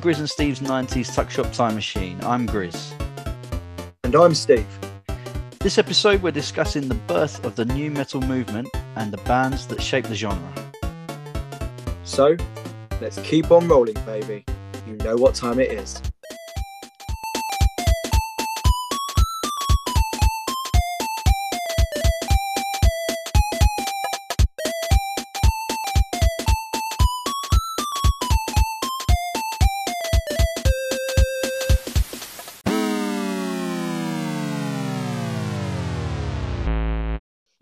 [0.00, 2.18] Grizz and Steve's 90s Tuck Shop Time Machine.
[2.22, 2.92] I'm Grizz.
[4.02, 4.66] And I'm Steve.
[5.58, 9.82] This episode, we're discussing the birth of the new metal movement and the bands that
[9.82, 10.52] shape the genre.
[12.04, 12.34] So,
[13.02, 14.46] let's keep on rolling, baby.
[14.86, 16.00] You know what time it is.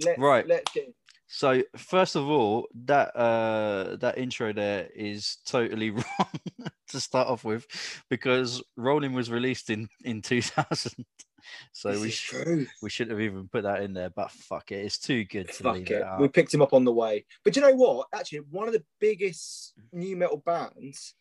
[0.04, 0.46] Let's, Right.
[0.46, 0.94] Let's get
[1.26, 6.40] So, first of all, that uh, that intro there is totally wrong
[6.88, 7.66] to start off with
[8.08, 11.04] because Rolling was released in in 2000.
[11.72, 12.34] So this we is sh-
[12.82, 15.62] we should have even put that in there, but fuck it, it's too good to
[15.62, 15.94] Fuck leave it.
[15.94, 16.20] it out.
[16.20, 17.24] We picked him up on the way.
[17.44, 18.08] But you know what?
[18.14, 21.14] Actually, one of the biggest new metal bands,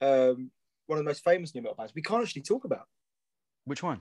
[0.00, 0.50] um,
[0.86, 2.86] one of the most famous new metal bands, we can't actually talk about
[3.64, 4.00] Which one?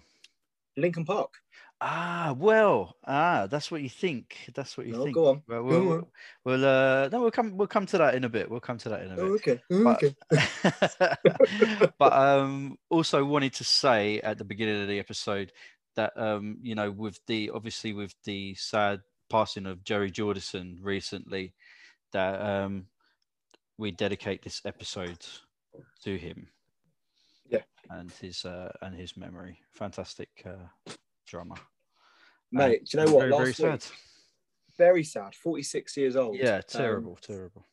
[0.78, 1.34] Linkin Park.
[1.82, 4.50] Ah, well, ah, that's what you think.
[4.56, 5.14] That's what you No, think.
[5.16, 5.44] go on.
[5.48, 6.06] Well, Go we'll, on.
[6.46, 7.58] we'll, uh, no, we'll come.
[7.58, 8.50] We'll come to that in a bit.
[8.50, 9.24] We'll come to that in a bit.
[9.24, 9.62] Oh, okay.
[9.70, 11.86] Oh, But- okay.
[12.00, 15.52] but um also wanted to say at the beginning of the episode
[15.96, 21.54] that um you know with the obviously with the sad passing of Jerry Jordison recently
[22.14, 22.88] that um
[23.78, 25.26] we dedicate this episode
[26.04, 26.48] to him
[27.50, 27.64] Yeah.
[27.90, 30.92] and his uh and his memory fantastic uh
[31.26, 31.56] drummer
[32.52, 33.20] Mate, do you know what?
[33.22, 33.86] very, Last very week, sad
[34.78, 35.34] very sad.
[35.36, 36.36] 46 years old.
[36.38, 37.66] yeah Um, terrible terrible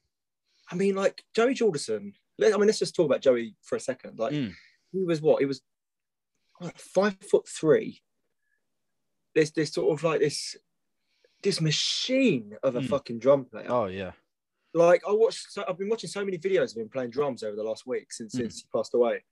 [0.70, 2.14] I mean, like Joey Jordison.
[2.38, 4.18] Let, I mean, let's just talk about Joey for a second.
[4.18, 4.54] Like, Mm.
[4.92, 5.40] he was what?
[5.40, 5.60] He was
[6.58, 8.00] what, five foot three.
[9.34, 10.56] This, this sort of like this,
[11.42, 12.88] this machine of a Mm.
[12.88, 13.66] fucking drum player.
[13.68, 14.12] oh yeah
[14.74, 15.50] Like, I watched.
[15.52, 18.12] So, I've been watching so many videos of him playing drums over the last week
[18.12, 18.38] since Mm.
[18.38, 19.24] since he passed away.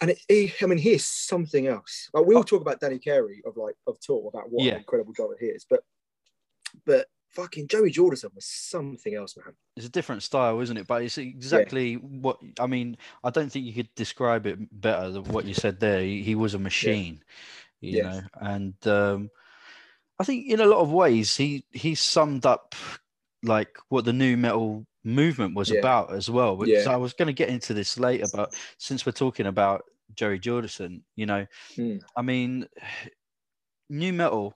[0.00, 2.08] And it, he, I mean, he is something else.
[2.12, 4.72] Like we all talk about Danny Carey of like of Tool about what Yeah.
[4.72, 5.80] an incredible drummer he is, but
[6.84, 9.54] but fucking Joey Jordison was something else, man.
[9.76, 10.86] it's a different style, isn't it?
[10.86, 12.96] But it's exactly what I mean.
[13.24, 16.00] I don't think you could describe it better than what you said there.
[16.02, 17.22] He, he was a machine,
[17.80, 18.04] you Yes.
[18.14, 19.30] know, and um,
[20.18, 22.74] I think in a lot of ways he he summed up
[23.42, 25.78] like what the new metal movement was Yeah.
[25.80, 26.56] about as well.
[26.56, 26.90] Which Yeah.
[26.90, 31.02] I was going to get into this later, but since we're talking about Jerry Jordison,
[31.16, 31.46] you know,
[31.76, 32.00] Mm.
[32.16, 32.68] I mean,
[33.90, 34.54] new metal.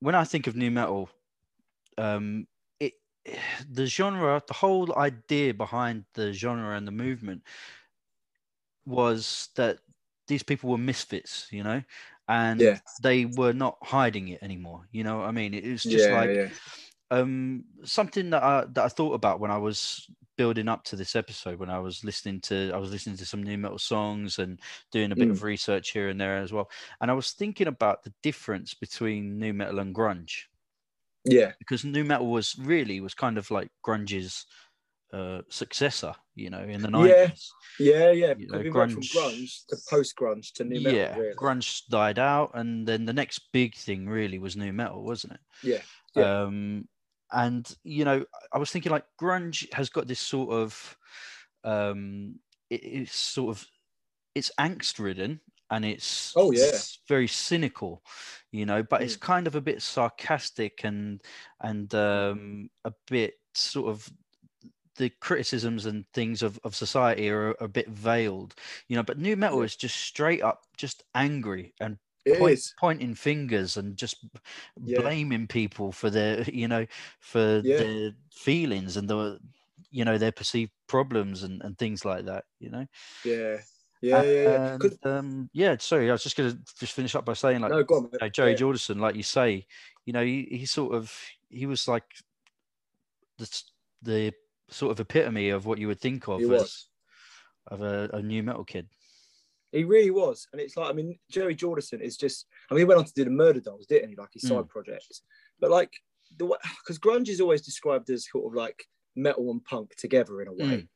[0.00, 1.10] When I think of new metal,
[1.98, 2.46] um,
[2.80, 2.94] it
[3.70, 7.42] the genre, the whole idea behind the genre and the movement
[8.84, 9.78] was that
[10.28, 11.82] these people were misfits, you know,
[12.28, 12.78] and Yeah.
[13.02, 14.88] they were not hiding it anymore.
[14.92, 15.54] You know what I mean?
[15.54, 16.30] It was just like.
[17.10, 20.06] Um something that I that I thought about when I was
[20.36, 23.42] building up to this episode when I was listening to I was listening to some
[23.42, 24.60] new metal songs and
[24.92, 25.32] doing a bit Mm.
[25.32, 26.68] of research here and there as well
[27.00, 30.44] and I was thinking about the difference between new metal and grunge
[31.28, 34.46] yeah, because new metal was really was kind of like grunge's
[35.12, 38.34] uh successor you know in the 90s Yeah, yeah, yeah.
[38.36, 40.98] You know, went from grunge- grunge to post grunge to new metal.
[40.98, 41.34] yeah really.
[41.34, 45.40] grunge died out and then the next big thing really was new metal wasn't it
[45.62, 45.82] Yeah,
[46.14, 46.42] yeah.
[46.42, 46.88] um
[47.32, 50.96] and you know i was thinking like grunge has got this sort of
[51.64, 52.38] um
[52.70, 53.66] it, it's sort of
[54.34, 56.66] it's angst ridden and it's Oh, yeah.
[56.66, 58.02] it's very cynical
[58.52, 61.22] you know but it's kind of a bit sarcastic and
[61.60, 64.08] and um a bit sort of
[64.96, 68.54] the criticisms and things of, of society are a bit veiled
[68.88, 71.98] you know but new metal is just straight up just angry and
[72.34, 74.24] point, pointing fingers and just
[74.84, 75.00] Yeah.
[75.00, 76.86] blaming people for their you know
[77.20, 77.78] for Yeah.
[77.78, 79.38] their feelings and the
[79.90, 82.86] you know their perceived problems and, and things like that you know
[83.24, 83.60] Yeah,
[84.02, 84.70] yeah, yeah, yeah.
[84.72, 87.70] and, 'Cause- um yeah sorry i was just gonna just finish up by saying like
[87.70, 88.10] no, on.
[88.12, 88.56] you know, Jerry Yeah.
[88.58, 89.66] Jordison, like you say,
[90.04, 91.12] you know, he, he sort of
[91.48, 92.04] he was like
[93.38, 93.62] the
[94.02, 94.32] the
[94.68, 96.88] sort of epitome of what you would think of He as was.
[97.68, 98.88] of a, a new metal kid.
[99.76, 102.46] He really was, and it's like I mean, Jerry Jordison is just.
[102.70, 104.16] I mean, he went on to do the Murder Dolls, didn't he?
[104.16, 105.22] Like his side projects,
[105.60, 105.92] but like
[106.38, 106.46] the
[106.82, 108.84] because grunge is always described as sort of like
[109.14, 110.88] metal and punk together in a way,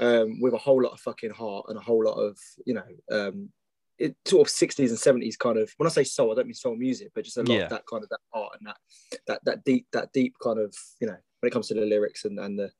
[0.00, 2.36] um, with a whole lot of fucking heart and a whole lot of
[2.66, 3.50] you know, um,
[3.98, 5.70] it sort of sixties and seventies kind of.
[5.76, 7.64] When I say soul, I don't mean soul music, but just a lot Yeah.
[7.64, 8.76] of that kind of that heart and that
[9.26, 12.24] that that deep that deep kind of you know when it comes to the lyrics
[12.24, 12.70] and and the.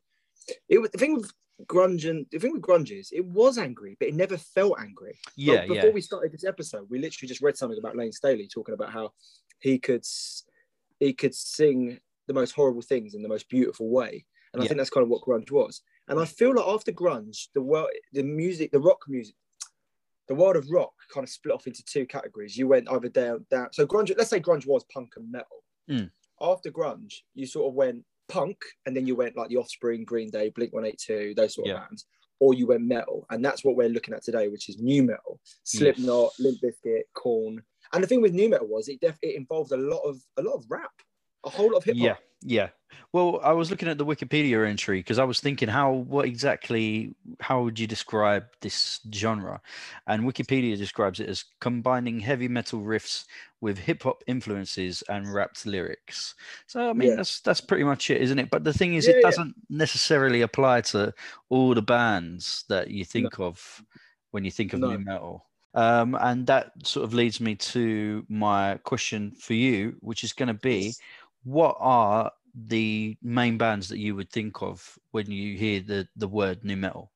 [0.69, 1.31] It was the thing with
[1.67, 5.19] grunge and the thing with grunge is it was angry, but it never felt angry.
[5.37, 8.13] Yeah, But before yeah, we started this episode, we literally just read something about Layne
[8.13, 9.13] Staley talking about how
[9.61, 10.05] he could
[11.01, 11.99] he could sing
[12.29, 14.69] the most horrible things in the most beautiful way, and I Yeah.
[14.69, 15.83] think that's kind of what grunge was.
[16.09, 19.35] And I feel like after grunge, the world, the music, the rock music,
[20.29, 22.57] the world of rock kind of split off into two categories.
[22.57, 23.69] You went either down, down.
[23.73, 25.65] So grunge, let's say grunge was punk and metal.
[25.91, 26.11] Mm.
[26.41, 28.57] After grunge, you sort of went punk,
[28.87, 31.69] and then you went like the Offspring, Green Day, Blink One Eight Two, those sort
[31.69, 32.07] of bands,
[32.41, 35.39] or you went metal, and that's what we're looking at today, which is new metal,
[35.65, 37.63] Slipknot, Limp Bizkit, Korn.
[37.93, 40.43] And the thing with new metal was it def- it involved a lot of a
[40.43, 40.91] lot of rap,
[41.45, 42.05] a whole lot of hip hop.
[42.07, 42.69] Yeah, yeah.
[43.13, 47.15] Well, I was looking at the Wikipedia entry because I was thinking, how, what exactly,
[47.41, 49.61] how would you describe this genre?
[50.07, 53.27] And Wikipedia describes it as combining heavy metal riffs
[53.61, 56.35] with hip hop influences and rapped lyrics.
[56.67, 57.17] So, I mean, Yeah.
[57.17, 58.51] that's that's pretty much it, isn't it?
[58.51, 61.13] But the thing is, Yeah, it doesn't necessarily apply to
[61.51, 63.83] all the bands that you think of
[64.31, 64.89] when you think of No.
[64.89, 65.47] new metal.
[65.75, 70.49] Um, and that sort of leads me to my question for you, which is going
[70.49, 70.95] to be.
[71.45, 76.29] What are the main bands that you would think of when you hear the the
[76.29, 77.13] word new metal?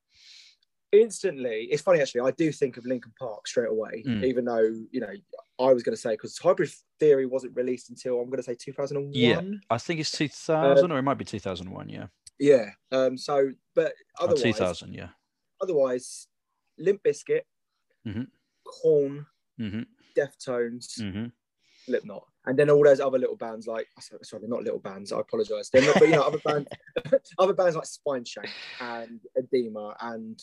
[0.92, 4.22] instantly it's funny actually i do think of linkin park straight away Mm.
[4.24, 4.62] even though
[4.92, 5.12] you know
[5.58, 6.70] i was going to say because hybrid
[7.00, 9.40] theory wasn't released until i'm going to say 2001 Yeah.
[9.68, 12.06] I think it's 2000 or it might be 2001, yeah.
[12.38, 15.08] yeah um so but Or otherwise 2000, yeah.
[15.60, 16.28] otherwise
[16.78, 17.42] limp bizkit
[18.06, 18.28] Mhm.
[18.64, 19.26] korn
[19.58, 19.82] hmm
[20.16, 21.26] deftones hmm
[21.84, 23.86] slipknot and then all those other little bands like
[24.22, 26.68] sorry not little bands i apologize they're not but you know other bands
[27.38, 30.40] other bands like spineshank and adema and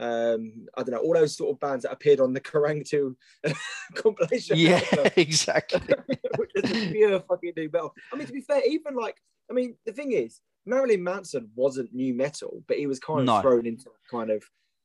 [0.00, 3.16] um i don't know all those sort of bands that appeared on the Kerrang 2
[3.94, 4.80] compilation Yeah,
[5.16, 5.80] exactly.
[6.36, 7.94] which is a pure fucking new metal.
[8.12, 9.16] I mean, to be fair, even like,
[9.50, 13.26] I mean, the thing is, Marilyn Manson wasn't new metal, but he was kind of
[13.26, 13.40] No.
[13.40, 14.42] thrown into kind of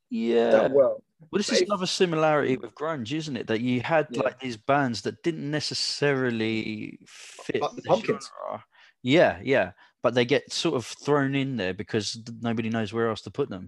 [0.09, 0.51] Yeah.
[0.51, 1.03] that world.
[1.31, 3.47] Well, this is another similarity with grunge, isn't it?
[3.47, 4.21] That you had Yeah.
[4.23, 8.29] like these bands that didn't necessarily fit Like the Pumpkins.
[8.47, 8.63] genre.
[9.01, 13.21] Yeah, yeah, but they get sort of thrown in there because nobody knows where else
[13.21, 13.67] to put them.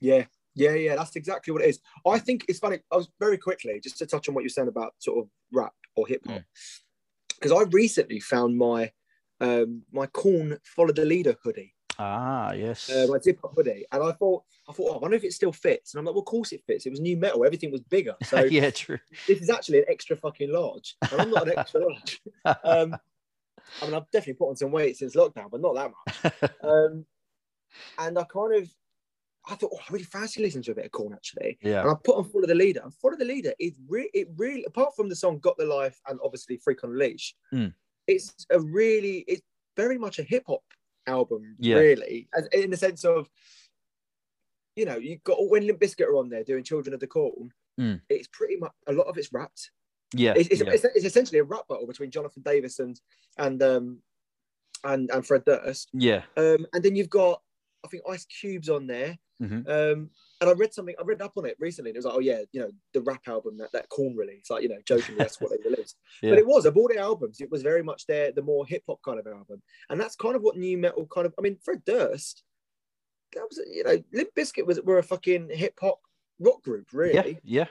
[0.00, 0.96] Yeah, yeah, yeah.
[0.96, 1.80] That's exactly what it is.
[2.06, 2.78] I think it's funny.
[2.92, 5.72] I was very quickly just to touch on what you're saying about sort of rap
[5.96, 6.42] or hip hop,
[7.34, 8.92] because I recently found my
[9.40, 11.71] um my korn follow the leader hoodie.
[11.98, 12.88] Ah, yes.
[12.90, 15.32] uh, my zip up hoodie, and I thought, I thought, oh, I wonder if it
[15.32, 15.92] still fits.
[15.94, 16.86] And I'm like, well, of course it fits.
[16.86, 17.44] It was new metal.
[17.44, 18.14] Everything was bigger.
[18.24, 18.98] So yeah, true.
[19.28, 22.20] this is actually an extra fucking large, and I'm not an extra large.
[22.64, 22.96] Um,
[23.80, 26.52] I mean, I've definitely put on some weight since lockdown, but not that much.
[26.62, 27.06] Um,
[27.98, 28.68] and I kind of,
[29.48, 31.58] I thought, oh, I really fancy listening to a bit of korn actually.
[31.62, 32.80] yeah, And I put on Follow the Leader.
[32.82, 35.98] And Follow the Leader is really, it really, apart from the song Got the Life
[36.08, 37.72] and obviously Freak on a Leash, Mm.
[38.06, 39.42] it's a really, it's
[39.76, 40.62] very much a hip hop
[41.06, 41.76] album, Yeah.
[41.76, 43.28] really, as, in the sense of,
[44.76, 47.52] you know, you've got when Limp Bizkit are on there doing Children of the Korn,
[47.80, 48.00] Mm.
[48.10, 49.70] it's pretty much a lot of it's rapped.
[50.14, 50.72] yeah, It's, it's, yeah.
[50.72, 53.00] it's, it's essentially a rap battle between Jonathan Davis and
[53.38, 54.02] and um
[54.84, 55.88] and and Fred Durst.
[55.94, 56.22] yeah.
[56.36, 57.40] Um, and then you've got,
[57.84, 59.18] I think, Ice Cube's on there.
[59.42, 59.68] Mhm.
[59.68, 60.10] Um,
[60.40, 61.90] and I read something, I read up on it recently.
[61.90, 64.50] And it was like, oh, yeah, you know, the rap album that, that Korn released,
[64.50, 65.96] like, you know, jokingly, that's what they released.
[66.22, 66.30] Yeah.
[66.30, 68.84] But it was, of all the albums, it was very much their, the more hip
[68.88, 69.62] hop kind of album.
[69.90, 72.44] And that's kind of what new metal kind of, I mean, Fred Durst,
[73.34, 75.98] that was, you know, Limp Bizkit was, were a fucking hip hop
[76.38, 77.40] rock group, really.
[77.42, 77.66] Yeah, yeah,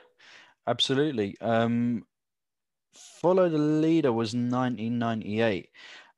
[0.67, 1.37] absolutely.
[1.39, 2.05] Um,
[2.93, 5.69] Follow the Leader was 1998.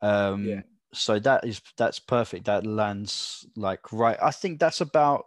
[0.02, 0.62] Um, Yeah.
[0.94, 2.46] So that is that's perfect.
[2.46, 4.18] That lands like right.
[4.22, 5.26] I think that's about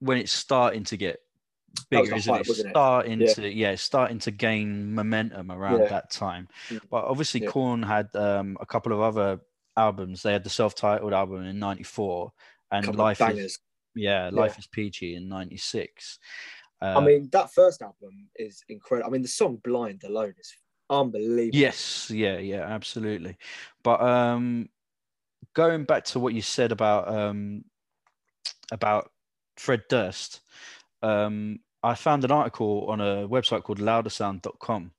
[0.00, 1.20] when it's starting to get
[1.90, 2.48] bigger, isn't it?
[2.48, 2.70] wasn't it?
[2.70, 3.34] Starting Yeah.
[3.34, 5.88] to yeah, starting to gain momentum around Yeah.
[5.88, 6.48] that time.
[6.68, 6.80] Mm.
[6.90, 7.50] But obviously, Yeah.
[7.50, 9.40] Korn had um, a couple of other
[9.76, 10.22] albums.
[10.22, 12.32] They had the self-titled album in '94
[12.72, 13.58] and Life is
[13.94, 16.18] yeah, Life is Peachy in '96.
[16.80, 19.08] Uh, I mean, that first album is incredible.
[19.08, 20.54] I mean, the song Blind alone is
[20.90, 21.58] unbelievable.
[21.58, 23.36] Yes, yeah, yeah, absolutely.
[23.82, 24.68] But um
[25.54, 27.64] going back to what you said about um
[28.72, 29.10] about
[29.56, 30.40] Fred Durst,
[31.02, 34.92] um I found an article on a website called loudersound.com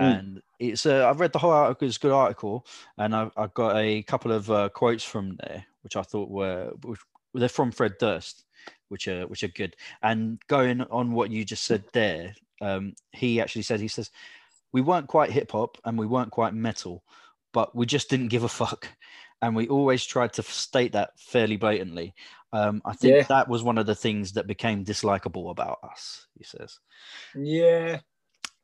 [0.00, 0.18] Mm.
[0.18, 3.52] and it's uh, I've read the whole article, it's a good article, and I've, I've
[3.52, 7.00] got a couple of uh, quotes from there which I thought were which,
[7.34, 8.44] they're from Fred Durst,
[8.88, 9.76] which are which are good.
[10.02, 14.10] And going on what you just said there, um, he actually said he says
[14.72, 17.04] we weren't quite hip hop and we weren't quite metal,
[17.52, 18.88] but we just didn't give a fuck.
[19.40, 22.14] And we always tried to state that fairly blatantly.
[22.52, 23.22] Um, I think Yeah.
[23.24, 26.78] that was one of the things that became dislikable about us, he says.
[27.34, 28.00] Yeah.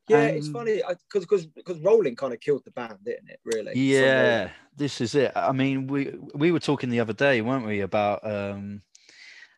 [0.08, 3.40] Yeah, it's funny because because because Rolling kind of killed the band, didn't it?
[3.44, 3.78] Really?
[3.78, 5.32] Yeah, this is it.
[5.36, 8.80] I mean, we we were talking the other day, weren't we, about um,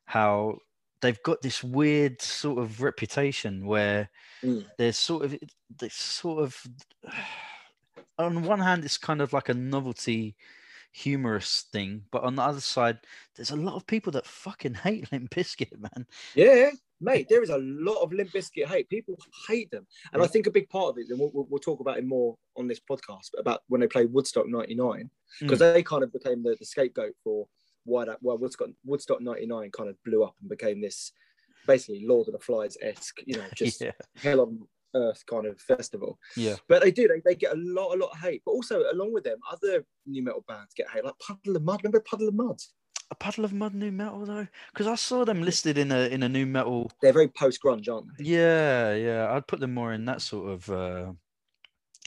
[0.06, 0.58] how
[1.02, 4.10] they've got this weird sort of reputation where
[4.42, 4.64] Mm.
[4.78, 5.38] there's sort of
[5.78, 6.56] this sort of
[8.18, 10.36] on one hand, it's kind of like a novelty
[10.92, 12.98] humorous thing, but on the other side,
[13.36, 16.06] there's a lot of people that fucking hate Limp Bizkit, man.
[16.34, 18.88] Yeah, mate, there is a lot of Limp Bizkit hate.
[18.88, 19.16] People
[19.48, 21.80] hate them, and I think a big part of it, and we'll, we'll, we'll talk
[21.80, 25.72] about it more on this podcast, about when they played Woodstock '99, because Mm.
[25.74, 27.46] they kind of became the, the scapegoat for
[27.84, 31.12] why that why Woodstock Woodstock '99 kind of blew up and became this
[31.66, 34.60] basically Lord of the Flies esque, you know, just yeah, hell on
[34.94, 36.18] earth kind of festival.
[36.36, 38.42] yeah, But they do, they, they get a lot, a lot of hate.
[38.44, 41.80] But also along with them, other new metal bands get hate, like Puddle of Mudd.
[41.82, 42.58] Remember Puddle of Mudd?
[43.12, 46.22] a puddle of mudd, new metal though, because I saw them listed in a in
[46.22, 46.92] a new metal.
[47.02, 48.24] They're very post grunge, aren't they?
[48.24, 50.70] Yeah, yeah, I'd put them more in that sort of.
[50.70, 51.12] Uh,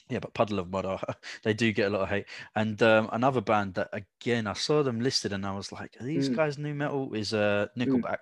[0.10, 1.02] yeah, but puddle of mudd, are,
[1.44, 2.26] they do get a lot of hate.
[2.56, 6.06] And um, another band that again I saw them listed, and I was like, are
[6.06, 6.36] these Mm.
[6.36, 7.14] guys new metal?
[7.14, 8.18] Is uh Nickelback.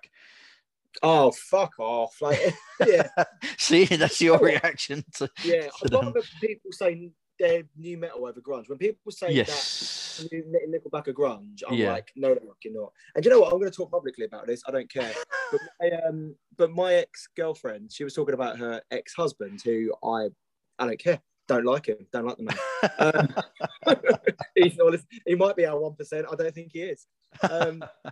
[1.04, 2.22] Oh, fuck off!
[2.22, 2.40] Like,
[2.88, 3.08] yeah,
[3.58, 5.70] See, that's your reaction to yeah.
[5.80, 6.14] to A lot them.
[6.18, 8.70] of people say they're new metal over grunge.
[8.70, 10.18] When people say Yes.
[10.20, 11.94] that new Nickelback are grunge, I'm Yeah.
[11.94, 12.92] like, no, they're fucking not.
[13.16, 13.52] And you know what?
[13.54, 14.62] I'm going to talk publicly about this.
[14.68, 15.14] I don't care.
[15.52, 19.92] but my, um, but my ex girlfriend, she was talking about her ex husband, who
[20.04, 20.28] I,
[20.78, 21.20] I don't care.
[21.52, 21.98] Don't like him.
[22.14, 22.58] Don't like the man.
[23.86, 23.96] Um,
[24.56, 26.26] he's not, he might be our one percent.
[26.32, 27.08] I don't think he is.
[27.50, 27.84] Um,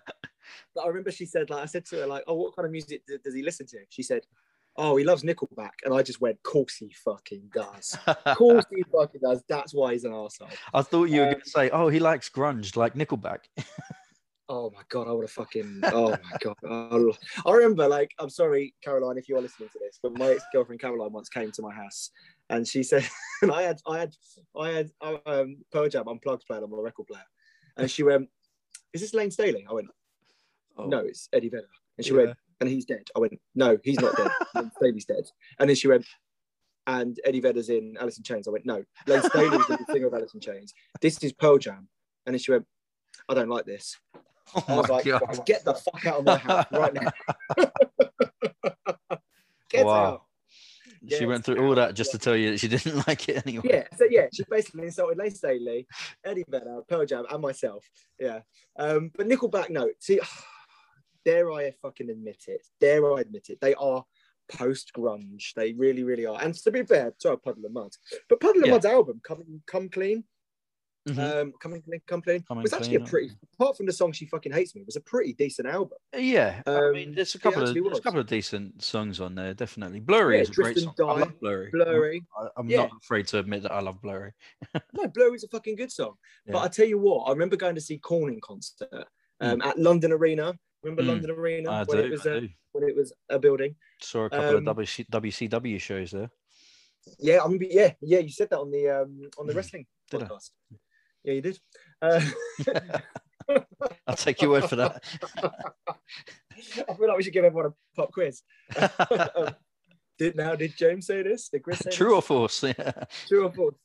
[0.75, 2.72] but I remember she said, like, I said to her, like, oh, what kind of
[2.72, 3.77] music d- does he listen to?
[3.88, 4.24] She said,
[4.75, 7.98] oh, he loves Nickelback, and I just went, course he fucking does.
[8.36, 9.41] course he fucking does.
[9.48, 10.51] That's why he's an arsehole.
[10.74, 13.39] I thought you were Um, going to say, "Oh, he likes grunge, like Nickelback."
[14.50, 15.81] Oh my god, I would have fucking.
[15.86, 17.13] Oh my god, Oh,
[17.46, 17.88] I remember.
[17.88, 21.12] Like, I'm sorry, Caroline, if you are listening to this, but my ex girlfriend Caroline
[21.13, 22.10] once came to my house,
[22.50, 23.08] and she said,
[23.41, 24.13] and I had, I had,
[24.60, 24.91] I had
[25.25, 27.24] um, Pearl Jam unplugged playing on my record player,
[27.77, 28.29] and she went,
[28.94, 29.88] "Is this Layne Staley?" I went,
[30.77, 32.18] Oh, "No, it's Eddie Vedder," and she Yeah.
[32.25, 34.32] went, "And he's dead." I went, "No, he's not dead.
[34.56, 35.24] Layne Staley's dead."
[35.60, 36.06] And then she went.
[36.88, 38.48] And Eddie Vedder's in Alice in Chains.
[38.48, 40.74] I went, no, Layne Staley's the singer of Alice in Chains.
[41.01, 41.88] This is Pearl Jam.
[42.25, 42.65] And then she went,
[43.27, 43.96] I don't like this.
[44.56, 45.46] Oh I was like, god!
[45.46, 47.12] Get the fuck out of my house right now.
[49.70, 50.06] get Wow.
[50.06, 50.22] out.
[51.08, 53.70] She went through all that just to tell you that she didn't like it anyway.
[53.70, 55.88] Yeah, so yeah, she basically insulted Layne Staley,
[56.24, 57.86] Eddie Vedder, Pearl Jam, and myself.
[58.20, 58.39] Yeah.
[58.77, 59.89] Um, but Nickelback, no.
[60.00, 60.20] See,
[61.25, 62.65] dare I fucking admit it?
[62.79, 63.60] Dare I admit it?
[63.62, 64.03] They are
[64.51, 65.53] post grunge.
[65.56, 66.41] They really, really are.
[66.41, 67.91] And to be fair, sorry, Puddle of Mudd.
[68.27, 68.74] But Puddle of Yeah.
[68.74, 70.24] Mud's album, Come Come Clean,
[71.10, 71.42] Mhm.
[71.42, 74.12] um, Coming Clean, Come Clean, Coming was actually a Clean, pretty, apart from the song
[74.12, 75.98] She Fucking Hates Me, it was a pretty decent album.
[76.13, 79.36] yeah, I mean, um, there's a couple of there's a couple of decent songs on
[79.36, 80.00] there, definitely.
[80.00, 80.94] Blurry Yeah, is a great song.
[81.00, 81.72] I love Blurry.
[81.72, 82.24] Blurry.
[82.38, 82.78] I, I'm Yeah.
[82.78, 84.34] not afraid to admit that I love Blurry.
[84.94, 86.16] No, is a fucking good song.
[86.48, 89.08] But I tell you what, I remember going to see Korn in concert
[89.39, 90.58] um, at London Arena.
[90.84, 91.08] Remember Mm.
[91.08, 92.04] London Arena I when do.
[92.06, 93.75] it was a, when it was a building?
[94.01, 96.30] Saw a couple um, of WC, WCW shows there.
[97.18, 97.66] Yeah, I remember.
[97.66, 99.56] Yeah, yeah, you said that on the um, on the Mm.
[99.58, 100.28] wrestling Did I?
[101.23, 101.59] Yeah, you did.
[102.01, 102.21] Uh,
[104.07, 105.03] I'll take your word for that.
[105.38, 108.41] I feel like we should give everyone a pop quiz.
[109.35, 109.55] Um,
[110.19, 110.53] did now?
[110.55, 111.49] Did James say this?
[111.49, 112.63] Did Chris say True or false?
[112.63, 112.91] Yeah.
[113.27, 113.75] True or false?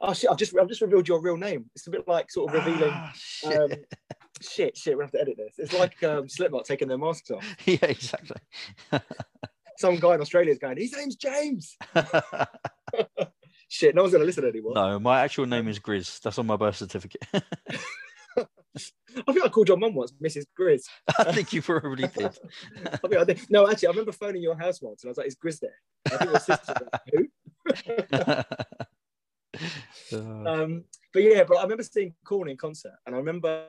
[0.00, 0.30] Oh shit!
[0.30, 1.68] I've just I've just revealed your real name.
[1.74, 2.92] It's a bit like sort of revealing.
[2.92, 3.56] Ah, shit.
[3.60, 3.70] Um,
[4.40, 4.96] shit, shit.
[4.96, 5.54] We have to edit this.
[5.58, 7.44] It's like um, Slipknot taking their masks off.
[7.66, 8.36] yeah, exactly.
[9.78, 10.76] Some guy in Australia is going.
[10.76, 11.76] His name's James.
[13.68, 14.72] Shit, no one's gonna listen anymore.
[14.74, 16.20] no, my actual name is Grizz.
[16.20, 17.22] That's on my birth certificate.
[19.26, 20.44] I think I called your mum once, Mrs.
[20.58, 20.84] Grizz.
[21.18, 22.26] I think you probably did.
[22.86, 23.40] I think I did.
[23.50, 25.74] No, actually, I remember phoning your house once, and I was like, "Is Grizz there?"
[26.06, 26.74] I think your sister.
[26.92, 27.28] like, Who?
[30.12, 33.66] Um, but yeah, but I remember seeing Korn in concert, and I remember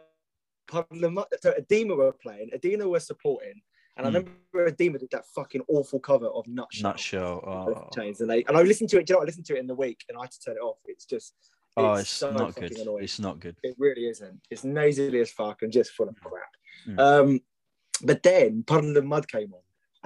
[0.67, 3.61] Puddle so Adema were playing, Adema were supporting,
[3.99, 4.27] and I Hmm.
[4.53, 6.91] remember Adema did that fucking awful cover of Nutshell.
[6.91, 7.43] nutshell.
[7.45, 9.05] Oh, Chains, and they and I listened to it.
[9.05, 9.21] do You know.
[9.23, 10.77] I listened to it in the week, and I had to turn it off.
[10.85, 11.35] It's just,
[11.77, 12.71] oh, it's it's so not good.
[12.77, 13.03] annoying.
[13.03, 13.57] It's not good.
[13.63, 14.41] It really isn't.
[14.49, 16.49] It's nasally as fuck and just full of crap.
[16.87, 16.99] Mm.
[16.99, 17.39] Um,
[18.03, 19.61] but then Puddle of Mudd came on,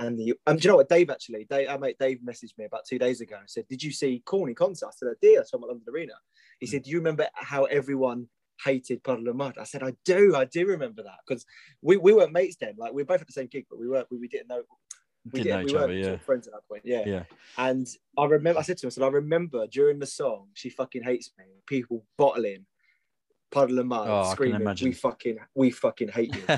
[0.05, 1.45] and the um, do you know what Dave actually?
[1.49, 4.21] Dave, our mate Dave messaged me about two days ago and said, "Did you see
[4.25, 5.39] Corny concert?" I said, "I did.
[5.39, 6.13] I saw him at London Arena."
[6.59, 6.69] He Mm.
[6.71, 8.27] said, "Do you remember how everyone?"
[8.63, 9.57] Hated Puddle of Mudd.
[9.59, 11.45] I said, I do, I do remember that because
[11.81, 12.75] we, we weren't mates then.
[12.77, 14.07] Like we were both at the same gig, but we weren't.
[14.11, 14.63] We, we didn't know.
[15.31, 15.93] We Didn't know we each weren't other.
[15.93, 16.17] Yeah.
[16.17, 16.81] friends at that point.
[16.85, 17.03] Yeah.
[17.05, 17.23] Yeah.
[17.57, 20.69] And I remember, I said to him, I said, I remember during the song, she
[20.69, 21.45] fucking hates me.
[21.65, 22.65] People bottling,
[23.49, 26.43] puddle of mudd, Oh, screaming, we fucking, we fucking hate you.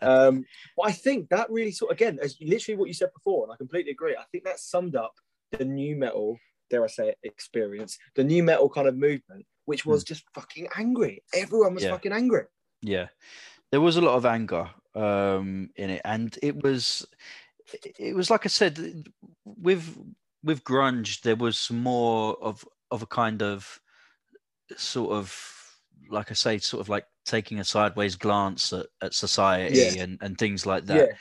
[0.00, 0.44] um,
[0.76, 3.56] but I think that really sort again, as literally what you said before, and I
[3.56, 4.16] completely agree.
[4.16, 5.12] I think that summed up
[5.50, 6.38] the new metal,
[6.70, 10.68] dare I say it, experience, the new metal kind of movement, which was just fucking
[10.76, 11.22] angry.
[11.34, 11.88] Everyone was Hmm.
[11.88, 11.94] Yeah.
[11.94, 12.44] fucking angry.
[12.82, 13.08] yeah
[13.70, 17.06] there was a lot of anger um in it and it was
[17.98, 19.04] it was like i said
[19.44, 19.96] with
[20.44, 23.80] with grunge there was more of of a kind of
[24.76, 25.30] sort of
[26.10, 30.02] like I say, sort of like taking a sideways glance at, at society Yeah.
[30.02, 30.96] and, and things like that.
[30.96, 31.16] yeah,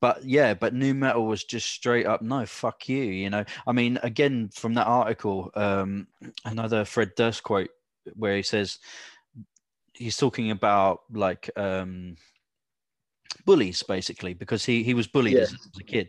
[0.00, 3.02] But yeah, but new metal was just straight up no, fuck you.
[3.02, 6.06] You know, I mean, again from that article, um,
[6.46, 7.68] another Fred Durst quote
[8.16, 8.78] where he says
[9.94, 12.16] he's talking about like um
[13.46, 15.42] bullies basically because he he was bullied Yeah.
[15.42, 16.08] as, a kid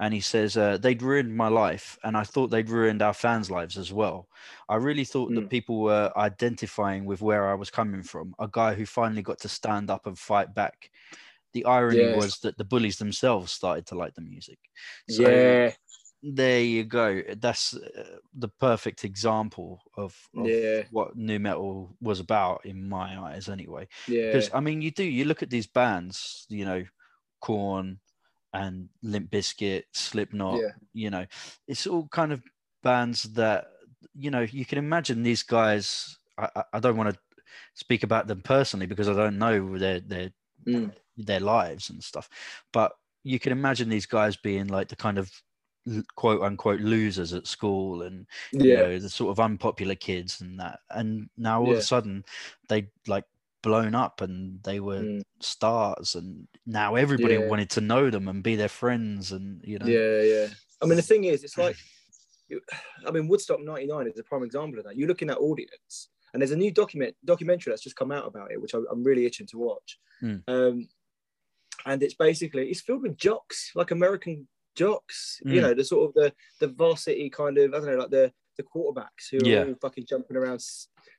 [0.00, 3.50] and he says uh, they'd ruined my life and i thought they'd ruined our fans
[3.50, 4.28] lives as well
[4.68, 5.50] i really thought that Mm.
[5.50, 9.48] people were identifying with where i was coming from a guy who finally got to
[9.48, 10.90] stand up and fight back
[11.52, 12.16] the irony Yeah.
[12.16, 14.58] was that the bullies themselves started to like the music
[15.08, 15.70] so yeah,
[16.34, 20.82] there you go that's uh, the perfect example of, of Yeah.
[20.90, 25.04] what new metal was about in my eyes anyway yeah, because I mean, you do
[25.04, 26.84] you look at these bands, you know,
[27.40, 28.00] Korn
[28.52, 30.60] and Limp Bizkit, Slipknot.
[30.60, 30.70] Yeah.
[30.94, 31.26] You know,
[31.68, 32.42] it's all kind of
[32.82, 33.66] bands that
[34.14, 36.18] you know you can imagine these guys.
[36.38, 37.20] I, I- don't want to
[37.74, 40.30] speak about them personally because I don't know their their
[40.66, 40.92] Mm.
[41.16, 42.28] their lives and stuff,
[42.72, 42.92] but
[43.22, 45.30] you can imagine these guys being like the kind of
[46.14, 50.58] quote unquote losers at school and you yeah, know, the sort of unpopular kids and
[50.60, 50.80] that.
[50.90, 52.24] And now all of a sudden
[52.68, 53.24] they like
[53.62, 55.22] blown up and they were Mm.
[55.40, 57.48] stars and now everybody Yeah.
[57.48, 60.46] wanted to know them and be their friends and you know yeah, yeah.
[60.82, 61.76] I mean, the thing is, it's like,
[63.06, 64.96] I mean, Woodstock '99 is a prime example of that.
[64.96, 68.26] You look in that audience, and there's a new document documentary that's just come out
[68.26, 69.98] about it, which I, I'm really itching to watch.
[70.22, 70.42] Mm.
[70.48, 70.88] Um,
[71.86, 75.40] and it's basically it's filled with jocks, like American jocks.
[75.44, 75.62] You Mm.
[75.62, 78.62] know, the sort of the the varsity kind of I don't know, like the the
[78.62, 80.62] quarterbacks who are all fucking jumping around,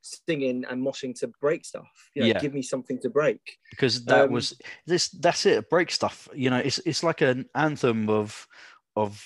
[0.02, 1.88] singing and moshing to break stuff.
[2.16, 2.40] You know, Yeah.
[2.40, 3.42] give me something to break.
[3.72, 4.54] because that Um, was
[4.86, 8.48] this that's it break stuff you know it's it's like an anthem of
[8.96, 9.22] of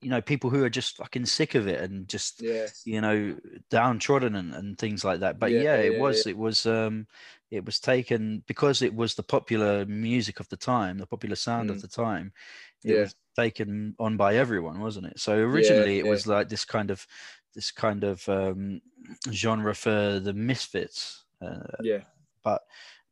[0.00, 3.36] you know people who are just fucking sick of it and just Yeah, you know
[3.70, 7.06] downtrodden and, and things like that but Yeah, yeah, it yeah, was it was um
[7.50, 11.70] it was taken because it was the popular music of the time the popular sound
[11.70, 11.82] of Mm.
[11.82, 12.32] the time
[12.84, 13.02] it Yeah.
[13.02, 17.06] was taken on by everyone wasn't it so originally it was like this kind of
[17.54, 18.80] this kind of um
[19.32, 22.00] genre for the misfits uh, yeah.
[22.42, 22.62] but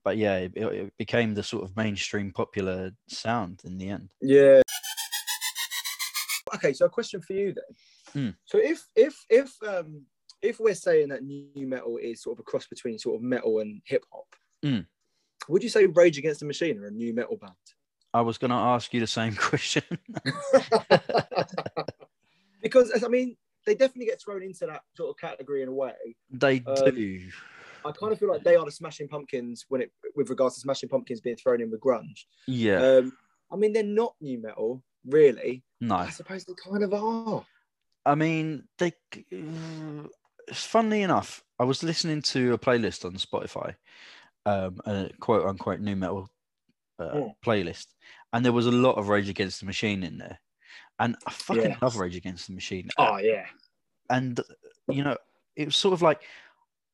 [0.04, 4.62] but yeah it, it became the sort of mainstream popular sound in the end Yeah.
[6.54, 7.64] Okay, so a question for you then.
[8.12, 8.30] Hmm.
[8.44, 10.02] So if if if um
[10.42, 13.60] if we're saying that new metal is sort of a cross between sort of metal
[13.60, 14.26] and hip hop,
[14.62, 14.80] Hmm.
[15.48, 17.52] would you say Rage Against the Machine are a new metal band?
[18.12, 19.82] i was going to ask you the same question
[22.62, 23.36] because I mean,
[23.66, 25.92] they definitely get thrown into that sort of category in a way.
[26.30, 27.20] they Um, do
[27.84, 30.60] I kind of feel like they are the Smashing Pumpkins when it with regards to
[30.60, 32.24] Smashing Pumpkins being thrown in with grunge.
[32.46, 33.12] yeah Um,
[33.52, 35.62] I mean, they're not new metal, really.
[35.80, 37.44] no I suppose they kind of are.
[38.06, 38.92] I mean, they.
[39.32, 40.08] Uh,
[40.52, 43.74] funnily enough, I was listening to a playlist on Spotify,
[44.46, 46.28] um, a quote unquote new metal
[46.98, 47.86] uh, playlist,
[48.32, 50.38] and there was a lot of Rage Against the Machine in there,
[50.98, 51.76] and I fucking Yeah.
[51.80, 52.88] love Rage Against the Machine.
[52.98, 53.46] Oh yeah,
[54.10, 54.38] and
[54.88, 55.16] you know,
[55.56, 56.20] it was sort of like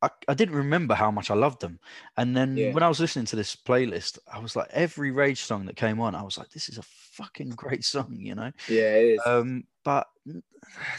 [0.03, 1.79] I, I didn't remember how much I loved them,
[2.17, 2.73] and then Yeah.
[2.73, 6.01] when I was listening to this playlist, I was like, every Rage song that came
[6.01, 8.53] on, I was like, this is a fucking great song, you know.
[8.69, 9.21] yeah, it is.
[9.27, 10.09] um but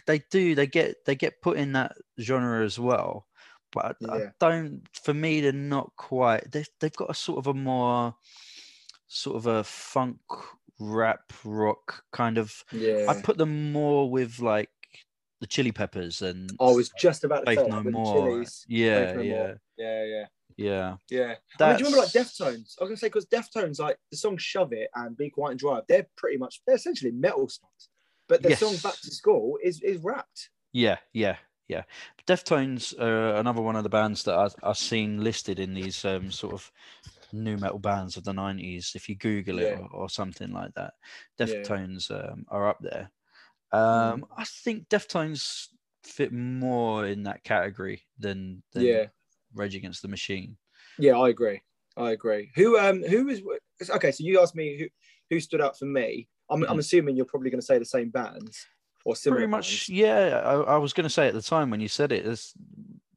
[0.05, 3.27] they do they get they get put in that genre as well
[3.71, 7.47] but I, I don't for me they're not quite they, they've got a sort of
[7.47, 8.15] a more
[9.07, 10.19] sort of a funk
[10.79, 13.05] rap rock kind of yeah.
[13.07, 14.69] i put them more with like
[15.41, 18.13] the chili peppers and I was just about to faith say no that the more
[18.15, 18.65] Chili's.
[18.69, 19.61] yeah No yeah More.
[19.77, 20.25] Yeah, yeah,
[20.57, 21.35] yeah yeah.
[21.59, 22.75] I mean, do you remember like Deftones?
[22.79, 25.59] I was gonna say because Deftones, like the song "Shove It" and "Be Quiet and
[25.59, 27.89] Drive," they're pretty much they're essentially metal songs,
[28.29, 28.59] but the Yes.
[28.59, 30.49] song "Back to School" is is rapped.
[30.73, 31.83] Yeah, yeah, yeah.
[32.27, 36.31] Deftones are another one of the bands that I've, I've seen listed in these um,
[36.31, 36.71] sort of
[37.33, 38.95] new metal bands of the 90s.
[38.95, 39.79] If you Google it Yeah.
[39.79, 40.93] or, or something like that,
[41.39, 41.45] Yeah.
[41.47, 43.09] Deftones um, are up there.
[43.73, 44.13] Mm.
[44.13, 45.67] Um, I think Deftones
[46.03, 49.05] fit more in that category than, than Yeah,
[49.53, 50.57] Rage Against the Machine.
[50.99, 51.61] yeah, I agree.
[51.97, 52.51] I agree.
[52.55, 53.41] Who um who is
[53.89, 54.11] okay?
[54.11, 54.85] So you asked me who
[55.29, 56.27] who stood out for me.
[56.49, 56.79] I'm, I'm Mhm.
[56.79, 58.65] assuming you're probably going to say the same bands
[59.05, 59.39] or similar.
[59.41, 59.89] Pretty much, bands.
[59.89, 60.41] yeah.
[60.43, 62.53] I, I was going to say at the time when you said it, it's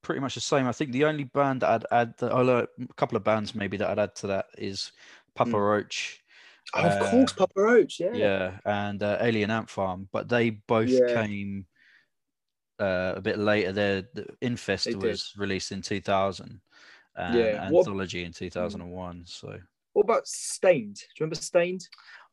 [0.03, 0.67] pretty much the same.
[0.69, 3.77] I think the only band that I'd add, that, although a couple of bands maybe
[3.79, 4.93] that I'd add to that is
[5.35, 5.61] Papa Mm.
[5.69, 6.23] Roach.
[6.76, 8.00] Oh, of Uh, course, Papa Roach.
[8.00, 8.12] Yeah.
[8.14, 11.22] yeah, and uh, Alien Ant Farm, but they both Yeah.
[11.22, 11.66] came
[12.80, 13.70] uh, a bit later.
[13.72, 15.02] Their the Infest They did.
[15.02, 16.60] was released in 2000,
[17.14, 19.24] and Yeah, what- Anthology in 2001.
[19.26, 19.60] So
[19.92, 20.96] What about Staind?
[20.96, 21.88] Do you remember Staind?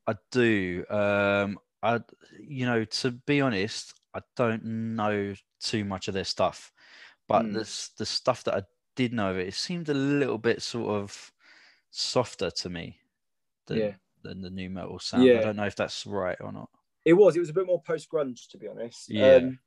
[0.08, 0.84] I do.
[0.90, 2.00] Um, I,
[2.40, 6.72] you know, to be honest, I don't know too much of their stuff,
[7.28, 7.54] but Mm.
[7.54, 8.64] the the stuff that I
[8.96, 11.32] did know of it, it seemed a little bit sort of
[11.92, 13.00] softer to me
[13.68, 13.96] than, Yeah.
[14.24, 15.24] Than the new metal sound.
[15.24, 15.40] Yeah.
[15.40, 16.70] I don't know if that's right or not.
[17.06, 17.36] It was.
[17.36, 19.10] It was a bit more post grunge, to be honest.
[19.10, 19.36] Yeah.
[19.36, 19.60] Um,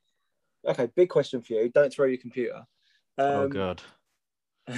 [0.67, 1.69] okay, big question for you.
[1.69, 2.63] Don't throw your computer.
[3.19, 3.83] oh Um, god,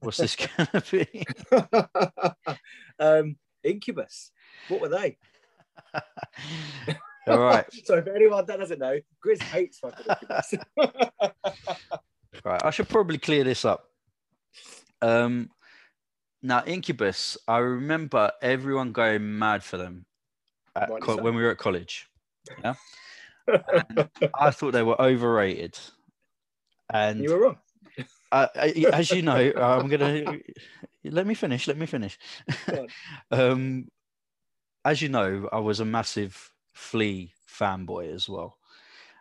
[0.00, 1.24] what's this gonna be?
[2.98, 4.30] um, Incubus.
[4.68, 5.18] What were they?
[7.26, 10.54] All right, so for anyone that doesn't know, Grizz hates fucking Incubus.
[12.44, 12.64] right.
[12.64, 13.84] I should probably clear this up.
[15.02, 15.50] Um,
[16.42, 20.06] now Incubus, I remember everyone going mad for them
[21.00, 22.08] co- when we were at college.
[22.62, 22.74] Yeah,
[24.38, 25.78] I thought they were overrated,
[26.92, 27.58] and you were wrong.
[28.92, 30.38] as you know, I'm gonna
[31.04, 31.66] let me finish.
[31.66, 32.18] Let me finish.
[33.30, 33.88] Um,
[34.84, 38.58] as you know, I was a massive Flea fanboy as well,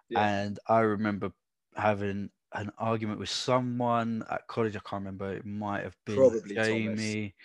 [0.10, 0.30] Yeah.
[0.30, 1.32] and I remember
[1.76, 4.76] having an argument with someone at college.
[4.76, 5.34] I can't remember.
[5.34, 6.68] It might have been Probably Thomas.
[6.68, 7.36] Jamie.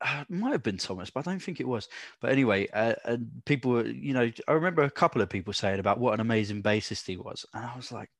[0.00, 1.88] Uh, it might have been Thomas, but I don't think it was.
[2.20, 5.80] But anyway, uh, and people, were, you know, I remember a couple of people saying
[5.80, 8.10] about what an amazing bassist he was, and I was like,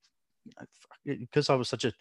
[1.04, 1.92] because I was such a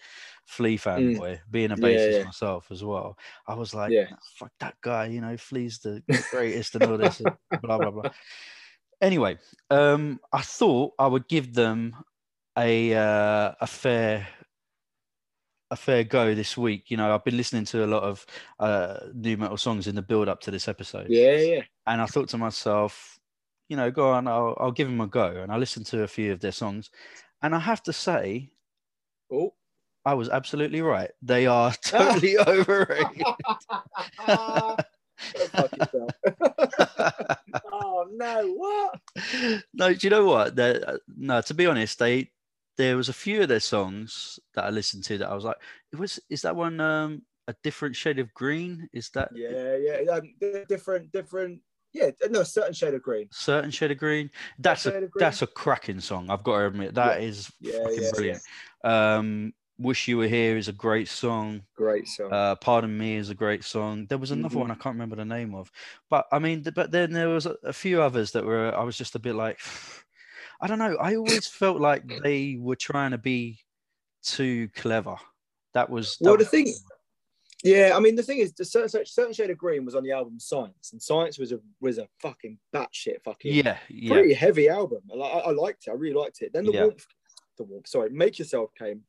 [0.45, 1.15] Flea Mm.
[1.17, 2.23] fanboy, being a bassist yeah.
[2.23, 4.07] myself as well, I was like, Yeah.
[4.11, 7.91] "Ah, fuck that guy, you know, Flea's the greatest and all this, and blah blah
[7.91, 8.11] blah.
[9.01, 9.37] Anyway,
[9.69, 11.95] um, I thought I would give them
[12.57, 14.27] a uh, a fair
[15.69, 16.91] a fair go this week.
[16.91, 18.25] You know, I've been listening to a lot of
[18.59, 21.61] uh, new metal songs in the build up to this episode, Yeah, yeah.
[21.87, 23.17] and I thought to myself,
[23.69, 25.27] you know, go on, I'll, I'll give them a go.
[25.27, 26.89] And I listened to a few of their songs,
[27.41, 28.49] and I have to say,
[29.31, 29.53] Oh.
[30.03, 31.11] I was absolutely right.
[31.21, 33.23] They are totally overrated.
[34.25, 34.75] Go
[35.51, 36.09] fuck yourself.
[37.71, 38.47] oh no!
[38.55, 38.99] What?
[39.75, 40.55] no, do you know what?
[40.55, 42.31] They're- uh, no, to be honest, they
[42.77, 45.57] there was a few of their songs that I listened to that I was like,
[45.91, 48.87] it was is that one um a different shade of green?
[48.93, 50.11] Is that Yeah, yeah.
[50.13, 50.33] Um,
[50.69, 51.61] different, different.
[51.93, 53.27] Yeah, no, certain shade of green.
[53.31, 54.29] certain shade of green?
[54.59, 55.09] That's shade a green?
[55.19, 56.29] that's a cracking song.
[56.29, 58.43] I've got to admit that is Yeah, fucking yeah, brilliant.
[58.83, 61.63] Um, Wish You Were Here is a great song.
[61.75, 62.31] Great song.
[62.31, 64.05] Uh, Pardon Me is a great song.
[64.07, 64.59] There was another Mhm.
[64.59, 65.71] one I can't remember the name of,
[66.09, 68.97] but I mean, but then there was a, a few others that were I was
[68.97, 69.59] just a bit like,
[70.61, 70.95] I don't know.
[70.97, 73.59] I always felt like they were trying to be
[74.23, 75.15] too clever.
[75.73, 76.73] That was that well, the was- thing.
[77.63, 80.11] Yeah, I mean, the thing is, the certain, certain shade of green was on the
[80.11, 84.67] album Science, and Science was a was a fucking batshit fucking Yeah, yeah, pretty heavy
[84.67, 85.01] album.
[85.13, 85.91] I, I liked it.
[85.91, 86.53] I really liked it.
[86.53, 86.83] Then the Yeah.
[86.85, 87.05] warmth,
[87.57, 87.87] the warmth.
[87.87, 89.03] Sorry, Make Yourself came,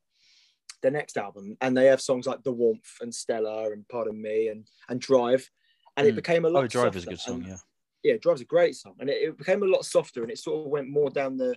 [0.82, 4.48] the next album, and they have songs like The Warmth and Stellar and Pardon Me
[4.48, 5.48] and and Drive,
[5.96, 6.16] and it Mm.
[6.16, 6.64] became a lot.
[6.64, 7.36] Oh, Drive is a good song.
[7.44, 7.56] and- Yeah,
[8.02, 10.66] yeah, Drive's a great song, and it, it became a lot softer, and it sort
[10.66, 11.56] of went more down the.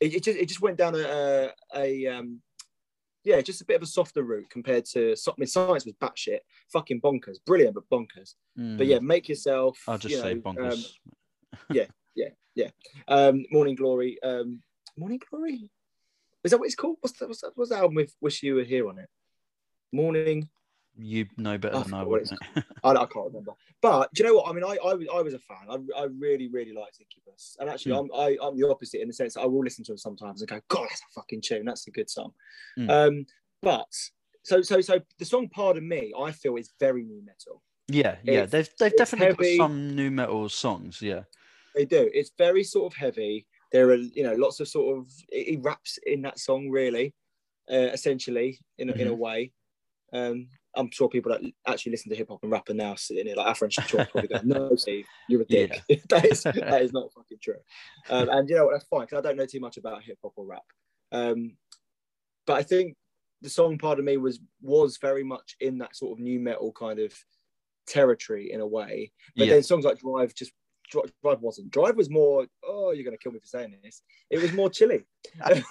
[0.00, 2.40] It, it just it just went down a, a a um,
[3.24, 5.16] yeah, just a bit of a softer route compared to.
[5.16, 6.40] so- I mean, Science was batshit,
[6.72, 8.34] fucking bonkers, brilliant but bonkers.
[8.54, 9.78] But Mm, yeah, make yourself.
[9.88, 10.72] I'll just you say know, bonkers.
[10.72, 10.84] Um,
[11.70, 12.68] yeah, yeah, yeah.
[13.08, 14.22] um, Morning Glory.
[14.22, 14.60] Um,
[14.96, 15.70] Morning Glory.
[16.44, 16.98] Is that what it's called?
[17.00, 17.28] What's that?
[17.28, 17.52] What's that?
[17.54, 19.08] What's the album with "Wish You Were Here" on it?
[19.92, 20.48] Morning.
[20.98, 22.28] You know better I than I would.
[22.84, 23.52] I, I can't remember.
[23.82, 24.48] But do you know what?
[24.48, 25.58] I mean, I I, was- I was a fan.
[25.68, 28.10] I, I really really liked Incubus, and actually, Hmm.
[28.14, 30.40] I'm I, I'm the opposite in the sense that I will listen to them sometimes
[30.42, 31.64] and go, God, that's a fucking tune.
[31.66, 32.32] That's a good song.
[32.76, 32.90] Hmm.
[32.90, 33.26] Um,
[33.62, 33.92] but
[34.42, 37.62] so so so the song "Pardon Me" I feel is very new metal.
[37.88, 38.42] yeah, yeah.
[38.44, 39.58] It's- They've they've definitely heavy.
[39.58, 41.00] got some new metal songs.
[41.02, 41.22] Yeah,
[41.74, 42.10] They do.
[42.14, 43.46] It's very sort of heavy.
[43.72, 47.12] There are you know lots of sort of he raps in that song really,
[47.70, 49.20] uh, essentially in a, in a Mm-hmm.
[49.20, 49.52] way.
[50.12, 53.26] Um, I'm sure people that actually listen to hip hop and rap are now sitting
[53.26, 56.82] here like Afro and Shaw probably go, "No, Steve, you're a dick." that is that
[56.82, 57.58] is not fucking true.
[58.10, 58.72] Um, and you know what?
[58.72, 60.62] That's fine because I don't know too much about hip hop or rap.
[61.12, 61.56] Um,
[62.46, 62.96] but I think
[63.42, 66.72] the song "Part of Me" was was very much in that sort of new metal
[66.72, 67.14] kind of
[67.86, 69.12] territory in a way.
[69.36, 69.54] But yeah.
[69.54, 70.52] then songs like Drive just
[70.90, 71.70] Drive wasn't.
[71.70, 72.46] Drive was more.
[72.64, 74.02] Oh, you're gonna kill me for saying this.
[74.30, 75.04] It was more chilly.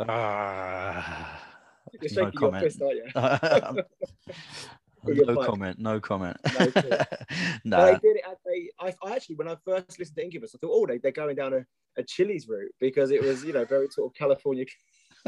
[0.00, 1.47] Ah,
[2.00, 2.82] You're no your comment.
[2.82, 3.82] aren't you?
[5.04, 5.78] No comment.
[5.78, 6.36] No comment.
[6.58, 7.06] No comment.
[7.64, 8.24] But I did it.
[8.44, 11.12] They, I, I actually, when I first listened to Incubus, I thought, oh, they, they're
[11.12, 11.64] going down a,
[11.96, 14.64] a Chili's route because it was, you know, very sort of California.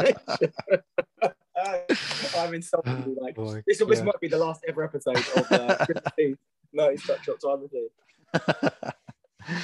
[2.37, 3.07] I'm insulted.
[3.07, 5.87] you, Like Boy, this, this might be the last ever episode of uh,
[6.73, 7.91] No, it's such short time with you.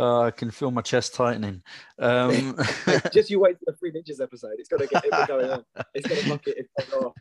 [0.00, 1.60] Oh, I can feel my chest tightening.
[1.98, 2.56] Um,
[3.12, 4.52] Just you wait for the three ninjas episode.
[4.58, 5.64] It's gonna get it going on.
[5.92, 6.54] It's gonna knock it.
[6.56, 7.16] It's gonna go off.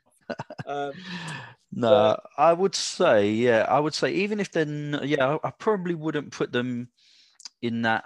[0.67, 0.93] Um,
[1.71, 5.51] no, I would say, yeah, I would say, even if they're, n- yeah, I I
[5.57, 6.89] probably wouldn't put them
[7.63, 8.05] in that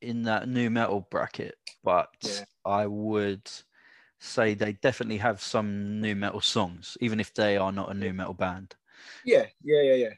[0.00, 2.44] in that new metal bracket, but Yeah.
[2.64, 3.50] I would
[4.20, 8.12] say they definitely have some new metal songs, even if they are not a new
[8.12, 8.76] metal band.
[9.24, 10.12] Yeah, yeah, yeah, yeah.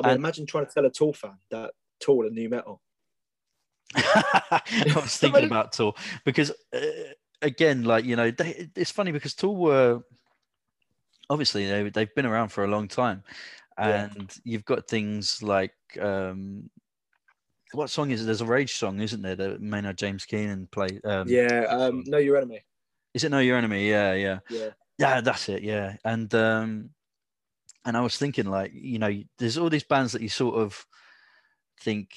[0.00, 2.80] I mean, And- imagine trying to tell a Tool fan that Tool are new metal.
[3.94, 4.62] I
[4.94, 6.80] was thinking about Tool because, uh,
[7.42, 10.00] again, like you know, they, it's funny because Tool were
[11.28, 13.22] obviously they they've been around for a long time,
[13.78, 14.08] Yeah.
[14.16, 16.70] and you've got things like um,
[17.72, 18.24] what song is it?
[18.26, 19.36] There's a Rage song, isn't there?
[19.36, 21.00] That Maynard James Keenan play.
[21.04, 22.64] Um, yeah, um, know your enemy.
[23.12, 23.88] Is it Know Your Enemy?
[23.90, 24.38] Yeah, yeah.
[24.48, 25.64] Yeah, Yeah, that's it.
[25.64, 26.90] Yeah, and um,
[27.84, 30.84] and I was thinking like, you know, there's all these bands that you sort of
[31.80, 32.10] think,